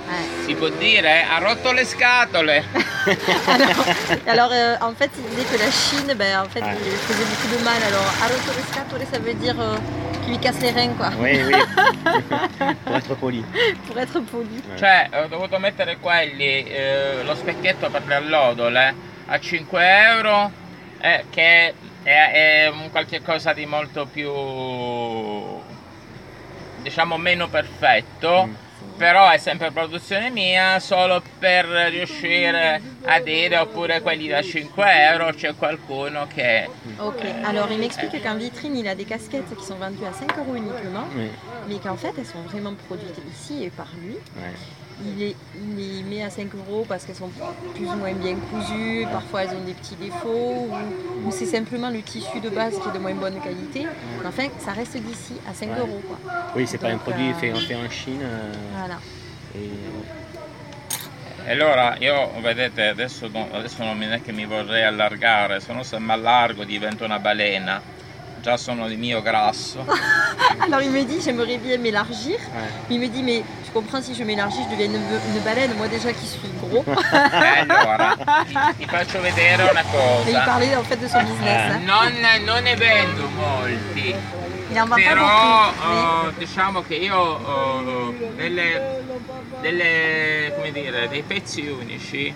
[0.05, 0.43] Ouais.
[0.45, 2.63] si può dire, ha rotto le scatole.
[3.47, 3.85] alors,
[4.25, 6.75] alors, euh, en fait, il disait que la Chine, ben, en fait, Ouais.
[6.75, 7.81] il faisait beaucoup de mal.
[7.81, 9.77] Alors, arottorescatore, ça veut dire euh,
[10.23, 11.53] qu'il lui casse les reins, quoi, Oui, oui.
[12.85, 13.45] Pour être poli.
[13.87, 14.61] pour être poli.
[14.77, 18.95] Cioè, ho dovuto mettere quelli, eh, lo specchietto per le allodole
[19.27, 20.51] a 5 euro,
[20.99, 24.29] eh, che è, è un qualche cosa di molto più,
[26.83, 28.61] diciamo, meno perfetto.
[28.95, 35.33] Però è sempre produzione mia, solo per riuscire a dire, oppure quelli da 5 euro,
[35.33, 36.69] c'è qualcuno che...
[36.97, 40.37] Ok, alors il m'explique qu'en vitrine, il a des casquettes qui sont vendues à 5
[40.37, 41.29] euros uniquement, Oui.
[41.67, 44.13] mais qu'en fait, elles sont vraiment produites ici et par lui.
[44.35, 44.53] Ouais.
[45.05, 47.29] Il les, il les met à 5 euros parce qu'elles sont
[47.75, 51.89] plus ou moins bien cousues, parfois elles ont des petits défauts, ou, ou c'est simplement
[51.89, 53.87] le tissu de base qui est de moins bonne qualité.
[54.21, 55.79] Mais enfin, ça reste d'ici à 5 Ouais.
[55.79, 56.01] euros.
[56.07, 56.17] Quoi.
[56.55, 58.19] Oui, c'est pas un produit euh, fait, fait en Chine.
[58.21, 58.99] euh, Voilà.
[59.55, 59.69] et,
[61.45, 65.99] E allora io, vedete, adesso, adesso non è che mi vorrei allargare, se no se
[65.99, 67.81] mi allargo divento una balena.
[68.43, 69.85] Già sono di mio grasso.
[70.59, 72.37] Alors il me dit j'aimerais bien m'élargir.
[72.89, 74.95] Il me dit mais tu comprends si je m'élargis je deviens une,
[75.33, 76.83] une baleine, moi déjà qui suis gros.
[76.91, 78.17] E allora,
[78.77, 79.81] ti faccio vedere una
[80.25, 80.43] Mais il cosa.
[80.43, 81.71] parlait en fait de son business.
[81.71, 81.81] hein.
[81.85, 82.11] Non,
[82.45, 84.13] non ne vendo molti.
[84.75, 89.03] Il Però eh, diciamo che io ho delle,
[89.61, 92.33] delle, come dire, dei pezzi unici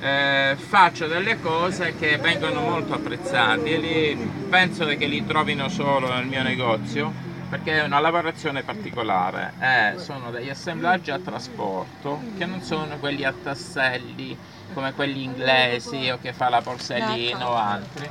[0.00, 6.12] eh, faccio delle cose che vengono molto apprezzati e li, penso che li trovino solo
[6.12, 12.46] nel mio negozio perché è una lavorazione particolare, eh, sono degli assemblaggi a trasporto che
[12.46, 14.38] non sono quelli a tasselli
[14.72, 18.08] come quelli inglesi o che fa la Borsellino o altri.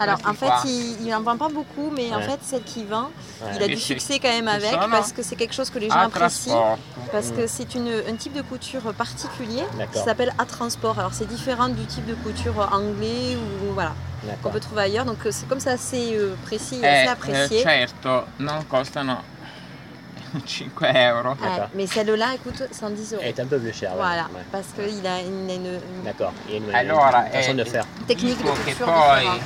[0.00, 3.10] Alors en fait il, il en vend pas beaucoup mais en fait celle qu'il vend
[3.54, 5.88] il a du c'est- succès quand même avec parce que c'est quelque chose que les
[5.88, 6.78] gens a apprécient
[7.12, 7.36] parce Mm.
[7.36, 10.98] que c'est une, un type de couture particulier qui s'appelle à transport.
[10.98, 13.92] Alors c'est différent du type de couture anglais ou voilà
[14.42, 17.04] qu'on peut trouver ailleurs donc euh, c'est comme c'est assez euh, précis et Eh, assez
[17.06, 17.62] eh, apprécié.
[17.62, 19.14] certo, non costano
[20.46, 21.28] 5 euro.
[21.30, 23.22] Ouais, mais celle-là écoute 110 euros.
[23.24, 23.92] Elle est un peu plus chère.
[23.94, 24.42] Voilà, Ouais.
[24.52, 26.32] parce qu'il a une, D'accord.
[26.48, 26.88] Il y a une,
[27.32, 27.86] façon eh, de faire.
[28.06, 29.38] Di che couture poi.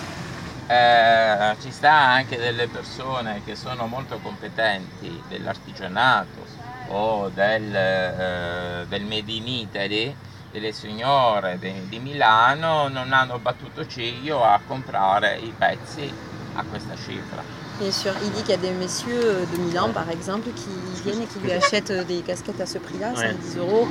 [0.71, 6.47] Eh, ci sta anche delle persone che sono molto competenti dell'artigianato
[6.89, 10.14] o del, eh, del Made in Italy,
[10.53, 16.12] delle signore di, di Milano, non hanno battuto ciglio a comprare i pezzi
[16.55, 17.43] a questa cifra.
[17.81, 20.68] Bien sûr, il dit qu'il y a des messieurs euh, de Milan par exemple qui
[21.03, 23.31] viennent et qui lui achètent euh, des casquettes à ce prix-là, Ouais.
[23.33, 23.89] 110 euros,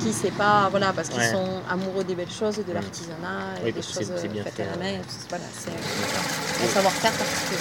[0.00, 1.30] qui c'est pas, voilà, parce qu'ils Ouais.
[1.32, 4.62] sont amoureux des belles choses, de l'artisanat, Oui, et des choses euh, bien faites fait,
[4.64, 5.70] à la main, voilà, c'est
[6.64, 7.58] un savoir-faire particulier.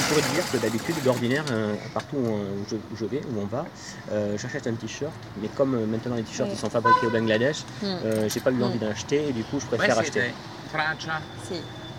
[0.00, 3.20] Je pourrais te dire que d'habitude, d'ordinaire, euh, partout où, où je, où je vais,
[3.32, 3.66] où on va,
[4.12, 7.64] euh, j'achète un t-shirt, mais comme euh, maintenant les t-shirts ils sont fabriqués au Bangladesh,
[7.82, 7.86] Mm.
[8.04, 8.80] euh, j'ai pas eu envie Mm.
[8.80, 10.32] d'en acheter et du coup je préfère acheter.
[10.72, 11.20] Francia?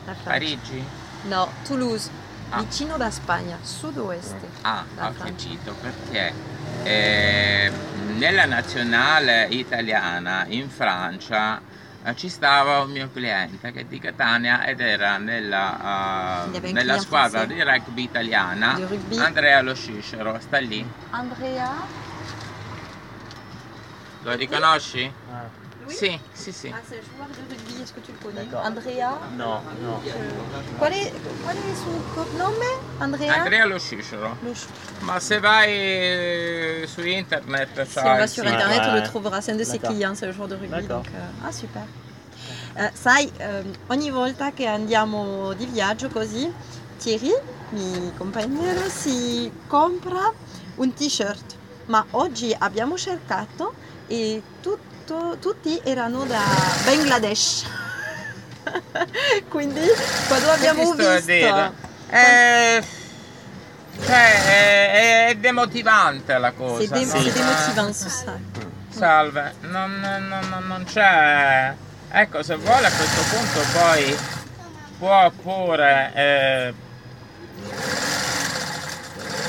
[0.05, 0.23] Francia.
[0.25, 0.57] Parigi?
[1.29, 2.09] No, Toulouse,
[2.51, 2.61] Ah.
[2.61, 4.35] vicino da Spagna, sud-ouest.
[4.63, 6.33] Ah, ho capito perché?
[6.85, 7.71] Eh,
[8.13, 11.61] nella nazionale italiana in Francia
[12.05, 16.71] eh, ci stava un mio cliente che è di Catania ed era nella, eh, un
[16.71, 19.17] nella squadra di rugby italiana rugby.
[19.17, 20.85] Andrea Lo Scicero, sta lì.
[21.11, 21.85] Andrea
[24.21, 25.11] Lo riconosci?
[25.85, 25.91] Ah.
[25.91, 26.67] Sì, sì, sì.
[26.69, 30.01] Ah, c'est joueur de rugby, est-ce que tu le connais Andrea Non, non.
[30.77, 31.11] Qual è,
[31.43, 32.65] qual è il suo cognome?
[32.99, 33.97] Andrea Andrea Lo Sci-
[35.01, 39.41] Ma se vai eh, su internet Si on va sur internet, on le trouvera.
[39.41, 40.69] C'est un de ses clients, c'est le joueur de rugby.
[40.69, 41.03] D'accord.
[41.03, 41.85] Donc, euh, ah, super.
[42.75, 46.51] Eh, sai, ehm, ogni volta che andiamo di viaggio così,
[46.97, 47.33] Thierry,
[47.69, 50.31] mio compagnero, si compra
[50.75, 51.57] un t-shirt.
[51.85, 53.73] Ma oggi abbiamo cercato
[54.07, 54.41] e
[55.05, 56.41] tutto- tutti erano da
[56.85, 57.65] Bangladesh.
[59.49, 59.81] Quindi
[60.27, 61.31] quando abbiamo Che ti sto a visto...
[61.31, 61.71] dire?
[62.09, 62.83] Eh,
[64.05, 66.85] cioè, è, è demotivante la cosa.
[66.95, 68.37] Non- c'est démotivant tout ça.
[68.89, 71.73] Salve, non, non- non- non c'è.
[72.11, 74.17] Ecco, se vuole a questo punto poi
[74.99, 76.11] può pure.
[76.13, 76.73] eh,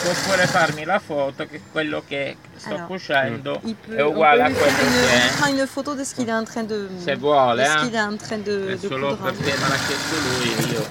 [0.05, 4.43] può pure farmi la foto che quello che sto Alors, cucendo Il peut- è uguale
[4.43, 5.33] a quello che è.
[5.39, 7.81] prend une photo de ce qu'il est en train de, Se vuole, de ce eh.
[7.87, 9.33] qu'il est en train de, È de solo coudre.
[9.33, 10.87] perché me l'ha chiesto lui io.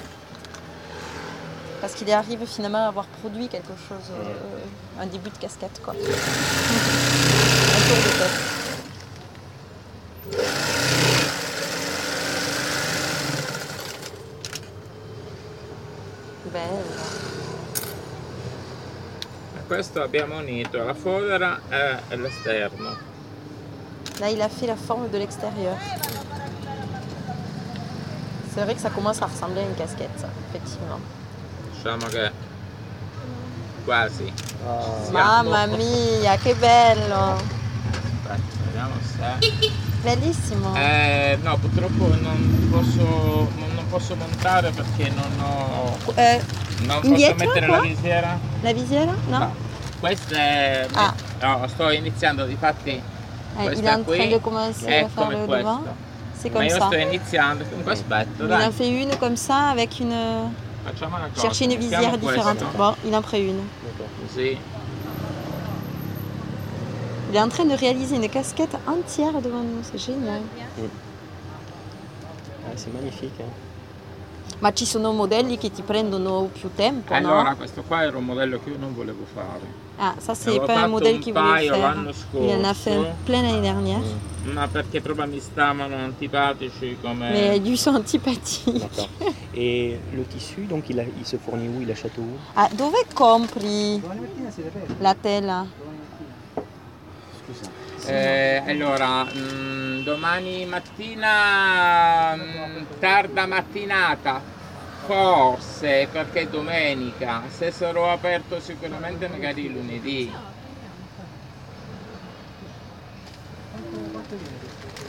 [1.80, 5.92] Parce qu'il arrive finalement à avoir produit quelque chose, euh, un début de casquette quoi.
[5.92, 5.96] un
[7.88, 8.63] tour de tête.
[19.74, 21.60] Questo abbiamo unito la fodera
[22.08, 22.96] e l'esterno.
[24.20, 25.76] Là, il a fait la forme de l'extérieur.
[28.54, 31.00] C'est vrai que ça commence à ressembler à une casquette, ça, effectivement.
[31.72, 32.30] Diciamo che
[33.84, 34.32] quasi.
[35.02, 37.32] Siamo- Mamma mia, che bello!
[37.34, 39.72] Aspetta, vediamo se.
[40.04, 40.72] Bellissimo!
[40.76, 43.02] Eh, no, purtroppo non posso,
[43.58, 45.98] non posso montare perché non ho.
[46.14, 46.40] Eh,
[46.86, 47.76] Non posso indietro, mettere qua?
[47.78, 48.38] la visiera?
[48.60, 49.62] La visiera No, No.
[50.04, 50.86] Questa è.
[50.92, 51.14] Ah.
[51.40, 52.90] No, sto iniziando, difatti.
[52.90, 53.00] Eh,
[53.62, 55.80] il questa est en train de commencer à faire le devant.
[56.36, 56.90] C'est comme ça.
[56.92, 60.14] Il en fait une comme ça avec une.
[61.40, 62.62] Chercher une visière différente.
[62.76, 63.62] Bon, il en prend une.
[67.30, 70.42] Il est en train de réaliser une casquette entière devant nous, c'est génial.
[72.66, 73.32] Ah, c'est magnifique.
[73.40, 73.44] hein.
[74.60, 77.56] Ma ci sono modelli che ti prendono più tempo, Allora, no?
[77.56, 79.82] questo qua era un modello che io non volevo fare.
[79.96, 81.78] Ah, ça c'est pas un modèle voulait paio faire.
[81.80, 83.02] l'anno Il en a scorso.
[83.04, 84.00] fait plein l'année dernière.
[84.52, 87.30] Ma perché proprio mi stavano antipatici come...
[87.30, 88.72] Mais lui sont antipathiques.
[88.78, 89.08] D'accord.
[89.52, 93.04] Et le tissu, donc il, a- il se fournit où Il achète où Ah, dove
[93.14, 94.00] compri
[95.00, 95.64] la tela?
[98.06, 104.42] Eh, allora, mm, domani mattina, mm, tarda mattinata,
[105.06, 110.30] forse, perché è domenica, se sarò aperto sicuramente magari lunedì.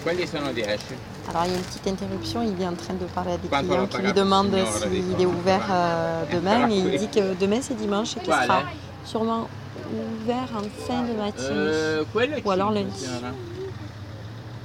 [0.02, 0.96] Quelli sono 10.
[1.28, 3.48] Alors il y a une petite interruption, il est en train de parler à des
[3.50, 7.60] Quanto clients qui lui demandent s'il est ouvert euh, demain et il dit que demain
[7.62, 8.62] c'est dimanche et qu'il sera
[9.04, 9.48] sûrement
[9.91, 12.03] ouvert en fin de matinée.
[12.03, 12.97] È Ou alors 5, lundi.
[12.97, 13.33] signora.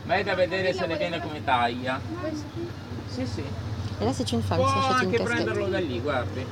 [0.07, 2.01] Vai da vedere se ne viene come taglia.
[3.09, 3.43] Sì, sì.
[4.01, 5.25] Et là c'est une femme Può qui s'achète une anche casquette.
[5.25, 6.47] prenderlo da lì, guardi.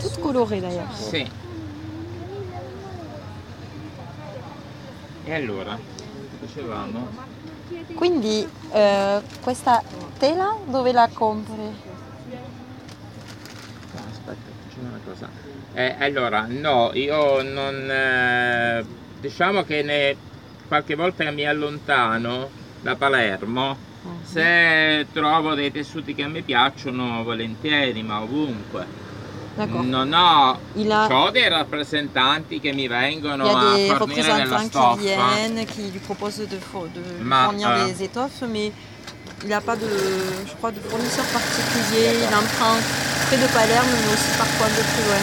[0.00, 0.92] Toute colorée d'ailleurs.
[0.94, 1.26] Sì.
[5.26, 5.78] E allora,
[6.40, 7.08] dicevamo?
[7.94, 9.82] Quindi eh, questa
[10.18, 11.92] tela dove la compri?
[14.88, 15.28] Una cosa.
[15.74, 17.90] Eh, allora, no, io non...
[17.90, 18.84] eh,
[19.20, 20.16] diciamo che ne,
[20.68, 22.48] qualche volta mi allontano
[22.80, 23.76] da Palermo,
[24.22, 29.02] se trovo dei tessuti che mi piacciono, volentieri, ma ovunque.
[29.56, 29.84] D'accord.
[29.86, 30.58] Non ho,
[30.90, 34.96] a- ho dei rappresentanti che mi vengono Il y a a des fornire della représentants
[34.96, 35.26] qui stoffa.
[35.34, 36.56] viennent, qui lui proposent de,
[36.92, 38.72] de Ma, fournir euh, des étoffes, mais
[39.44, 39.86] il n'a pas de,
[40.46, 42.16] je crois, de fournisseur particulier.
[42.26, 42.76] Il en prend
[43.26, 45.22] près de Palerme, mais aussi parfois un peu plus loin.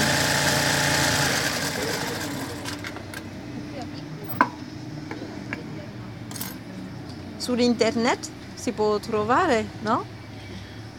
[7.37, 10.05] Sull'internet si può trovare, no?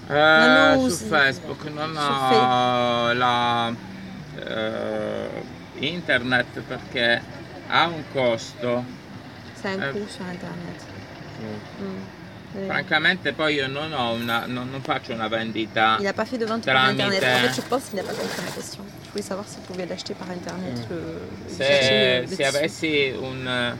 [0.09, 1.05] Eh, Non lo su usi?
[1.07, 3.73] Facebook non ho la
[4.37, 5.29] eh,
[5.79, 7.23] internet perché
[7.69, 8.85] ha un costo.
[9.55, 10.85] C'est un Eh, coût sur internet.
[11.81, 12.22] Mm.
[12.55, 12.67] Eh.
[12.67, 16.37] Francamente poi io non ho una, non, non faccio una vendita Il n'a pas fait
[16.39, 17.23] de vente par internet.
[17.23, 18.85] En fait, je pense qu'il n'a pas compris ma question.
[19.05, 20.79] Je voulais savoir s'il pouvait l'acheter par internet.
[20.79, 20.93] Mm.
[20.93, 23.77] le- se, le- se avessi un-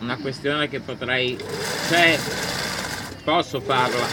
[0.00, 1.36] una questione che potrei
[1.88, 2.18] cioè
[3.24, 4.06] posso farla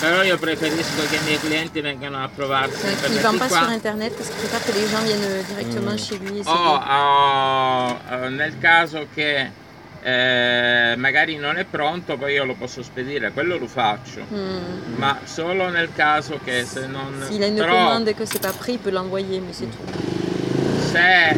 [0.00, 3.48] però io preferisco che i miei clienti vengano a provarsi Ouais, Il ne vend pas
[3.48, 3.58] qua.
[3.58, 5.98] sur internet parce qu'il préfère que les gens viennent directement Mm.
[5.98, 6.38] chez lui.
[6.38, 9.50] et o c'est- o, eh, nel caso che
[10.04, 14.94] eh, magari non è pronto poi io lo posso spedire quello lo faccio Mm.
[14.96, 18.52] ma solo nel caso che se non S'il a une però commande que c'est pas
[18.56, 20.00] pris, peut l'envoyer, mais c'est tout.
[20.90, 21.28] se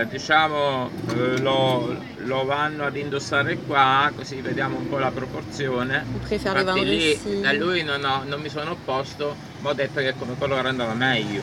[0.00, 6.04] eh, diciamo eh, lo, lo vanno ad indossare qua così vediamo un po' la proporzione
[6.28, 7.40] infatti lì ici.
[7.44, 10.94] a lui non, ho- non mi sono opposto ma ho detto che come colore andava
[10.94, 11.42] meglio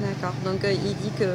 [0.00, 0.34] D'accord.
[0.44, 1.28] Donc euh, il dit que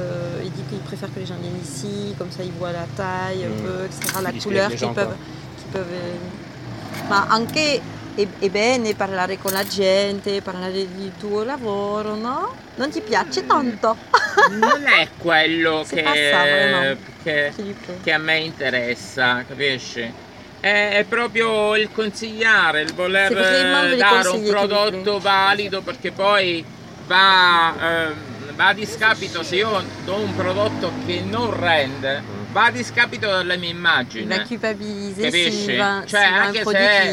[0.44, 3.46] il dit qu'il préfère que les gens viennent ici, comme ça ils voient la taille,
[3.46, 3.64] un Mm.
[3.64, 4.20] peu, etc.
[4.24, 5.16] La couleur qu'ils peuvent,
[5.58, 5.94] qu'ils peuvent.
[5.94, 7.82] eh, Ma anche
[8.16, 12.56] è, è bene parlare con la gente, parlare di tuo lavoro, no?
[12.76, 13.96] Non ti piace tanto?
[14.52, 16.98] non è quello che, vraiment.
[17.24, 17.54] che,
[18.04, 20.12] che a me interessa, capisci?
[20.60, 26.66] È, proprio il consigliare, il voler eh, dare un prodotto valido perché poi
[27.08, 28.14] va, ehm,
[28.56, 33.58] va a discapito, se io do un prodotto che non rende, va a discapito delle
[33.58, 34.26] mie Il immagini.
[34.26, 35.76] va culpabiliser Capisci?
[35.76, 37.10] vend, Cioè anche se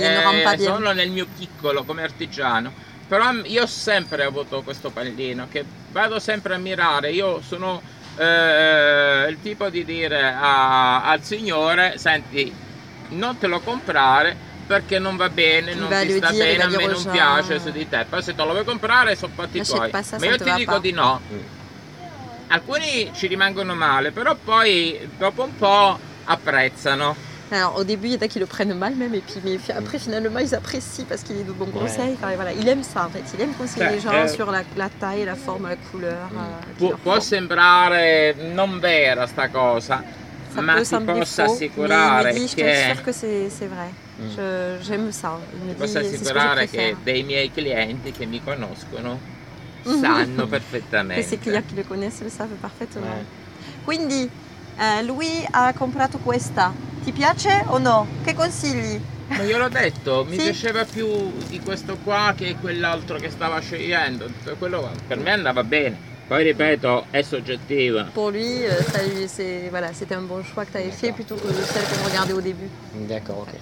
[0.55, 2.73] eh, sono nel mio piccolo come artigiano,
[3.07, 7.83] però io ho sempre avuto questo pallino che vado sempre a mirare, io sono
[8.17, 12.53] eh, il tipo di dire a- al signore, senti,
[13.11, 16.87] non te lo comprare perché non va bene, non ti sta dire, bene, a me
[16.87, 20.19] non piace su di te, poi se te lo vuoi comprare sono fatti Achète tuoi,
[20.19, 21.21] ma io ti dico di no.
[22.49, 27.15] Alcuni ci rimangono male, però poi dopo un po' apprezzano.
[27.51, 29.59] Alors au début, il y en a qui le prennent mal même, et puis mais
[29.59, 32.15] fi- après finalement ils apprécient parce qu'il est de bons conseils.
[32.15, 34.51] Enfin, voilà, il aime ça en fait, il aime conseiller Cioè, les gens eh, sur
[34.51, 36.31] la, la taille, la forme, la couleur.
[36.33, 37.21] euh, leur può faut.
[37.21, 40.03] sembrare non vera sta cosa,
[40.61, 43.89] ma ti posso assicurare dit, je che, t'assure que c'est c'est vrai.
[44.21, 44.29] Mm.
[44.29, 45.39] Je- J'aime ça.
[45.69, 49.19] Ti posso dit, je assicurare che dei miei clienti che mi conoscono
[49.83, 51.39] sanno Et perfettamente.
[51.39, 53.07] clients qui le connaissent le savent parfaitement.
[53.07, 53.25] Ouais.
[53.85, 54.29] Quindi
[54.79, 56.73] eh, lui ha comprato questa.
[57.03, 58.07] Ti piace o no?
[58.23, 59.01] Che consigli?
[59.29, 60.43] Ma io l'ho detto, mi Sì.
[60.43, 64.29] piaceva più di questo qua che quell'altro che stava scegliendo.
[64.59, 66.11] Quello per me andava bene.
[66.29, 68.05] Poi ripeto, è soggettiva.
[68.13, 71.13] Pour lui, euh, ça lui- c'est- voilà, c'était un bon choix que tu avais fait
[71.13, 72.69] plutôt que celle qu'on regardait au début.
[72.95, 73.55] D'accord, ok.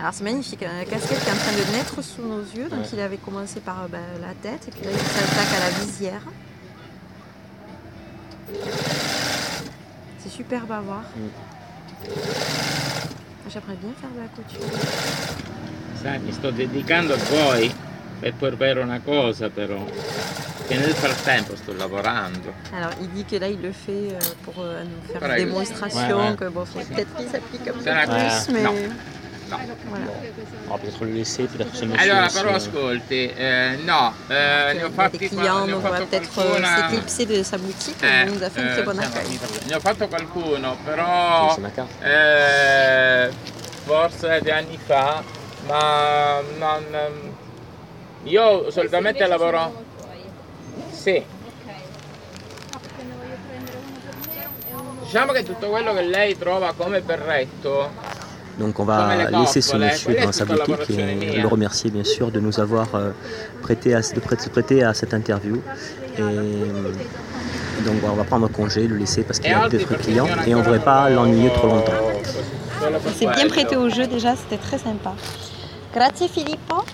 [0.00, 2.68] Alors c'est magnifique, un casquette qui est en train de naître sous nos yeux.
[2.68, 2.86] Donc Ouais.
[2.92, 5.84] il avait commencé par euh, ben, la tête et puis là il s'attaque à la
[5.84, 6.22] visière.
[10.18, 11.02] C'est superbe à voir.
[13.48, 14.78] J'aimerais bien faire de la couture.
[16.02, 17.72] Sai, mi sto dedicando a voi
[18.18, 19.84] per poi una cosa però,
[20.66, 22.52] che nel frattempo sto lavorando.
[22.72, 26.16] Alors il dit que là il le fait euh, pour euh, nous faire une démonstration,
[26.18, 26.36] Ouais, ouais.
[26.36, 28.72] que bon, faut peut-être qu'il plus, mais non.
[29.50, 29.58] No.
[29.88, 30.06] voilà.
[30.68, 32.10] On va peut-être le laisser, peut-être ce monsieur.
[32.10, 35.88] Allora, però ascolti, eh, no, eh, ne ho Des fatti clients, ne ho donc on
[35.88, 36.76] va fatto peut-être euh, qualcuna.
[36.88, 38.02] s'éclipser de sa boutique.
[38.02, 39.26] Eh, il nous a fait un eh, très bon siamo accueil.
[39.38, 39.68] finiti.
[39.68, 41.54] Ne ho fatto qualcuno, però
[42.02, 43.30] eh,
[43.84, 45.22] forse di anni fa,
[45.78, 47.34] ma non,
[48.24, 49.84] io solitamente lavoro.
[50.90, 51.24] Sì.
[55.02, 57.90] Diciamo che tutto quello che lei trova come berretto
[58.58, 62.38] Donc on va laisser ce monsieur dans sa boutique et le remercier bien sûr de
[62.38, 63.10] nous avoir euh,
[63.62, 64.20] prêté à, de
[64.50, 65.56] prêter à cette interview.
[66.18, 66.92] Et euh,
[67.84, 70.64] donc on va prendre congé, le laisser parce qu'il a d'autres clients et on ne
[70.64, 71.92] voudrait pas l'ennuyer trop longtemps.
[73.16, 75.14] S'est bien prêté au jeu déjà, c'était très sympa.
[75.92, 76.84] Grazie Filippo.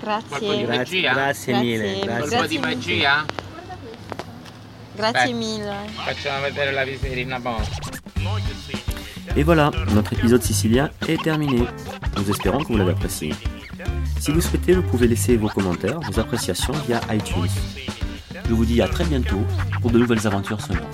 [0.00, 0.64] Grazie.
[0.64, 2.48] Grazie mille, Un po' grazie.
[2.48, 3.24] di magia?
[4.96, 5.38] Grazie Beh.
[5.38, 5.74] mille.
[5.94, 7.38] Facciamo vedere la viserina.
[9.36, 11.68] Et voilà, notre épisode sicilien est terminé.
[12.16, 13.34] Nous espérons que vous l'avez apprécié.
[14.18, 17.46] Si vous souhaitez, vous pouvez laisser vos commentaires, vos appréciations via iTunes.
[18.48, 19.44] Je vous dis à très bientôt
[19.82, 20.88] pour de nouvelles aventures sonores.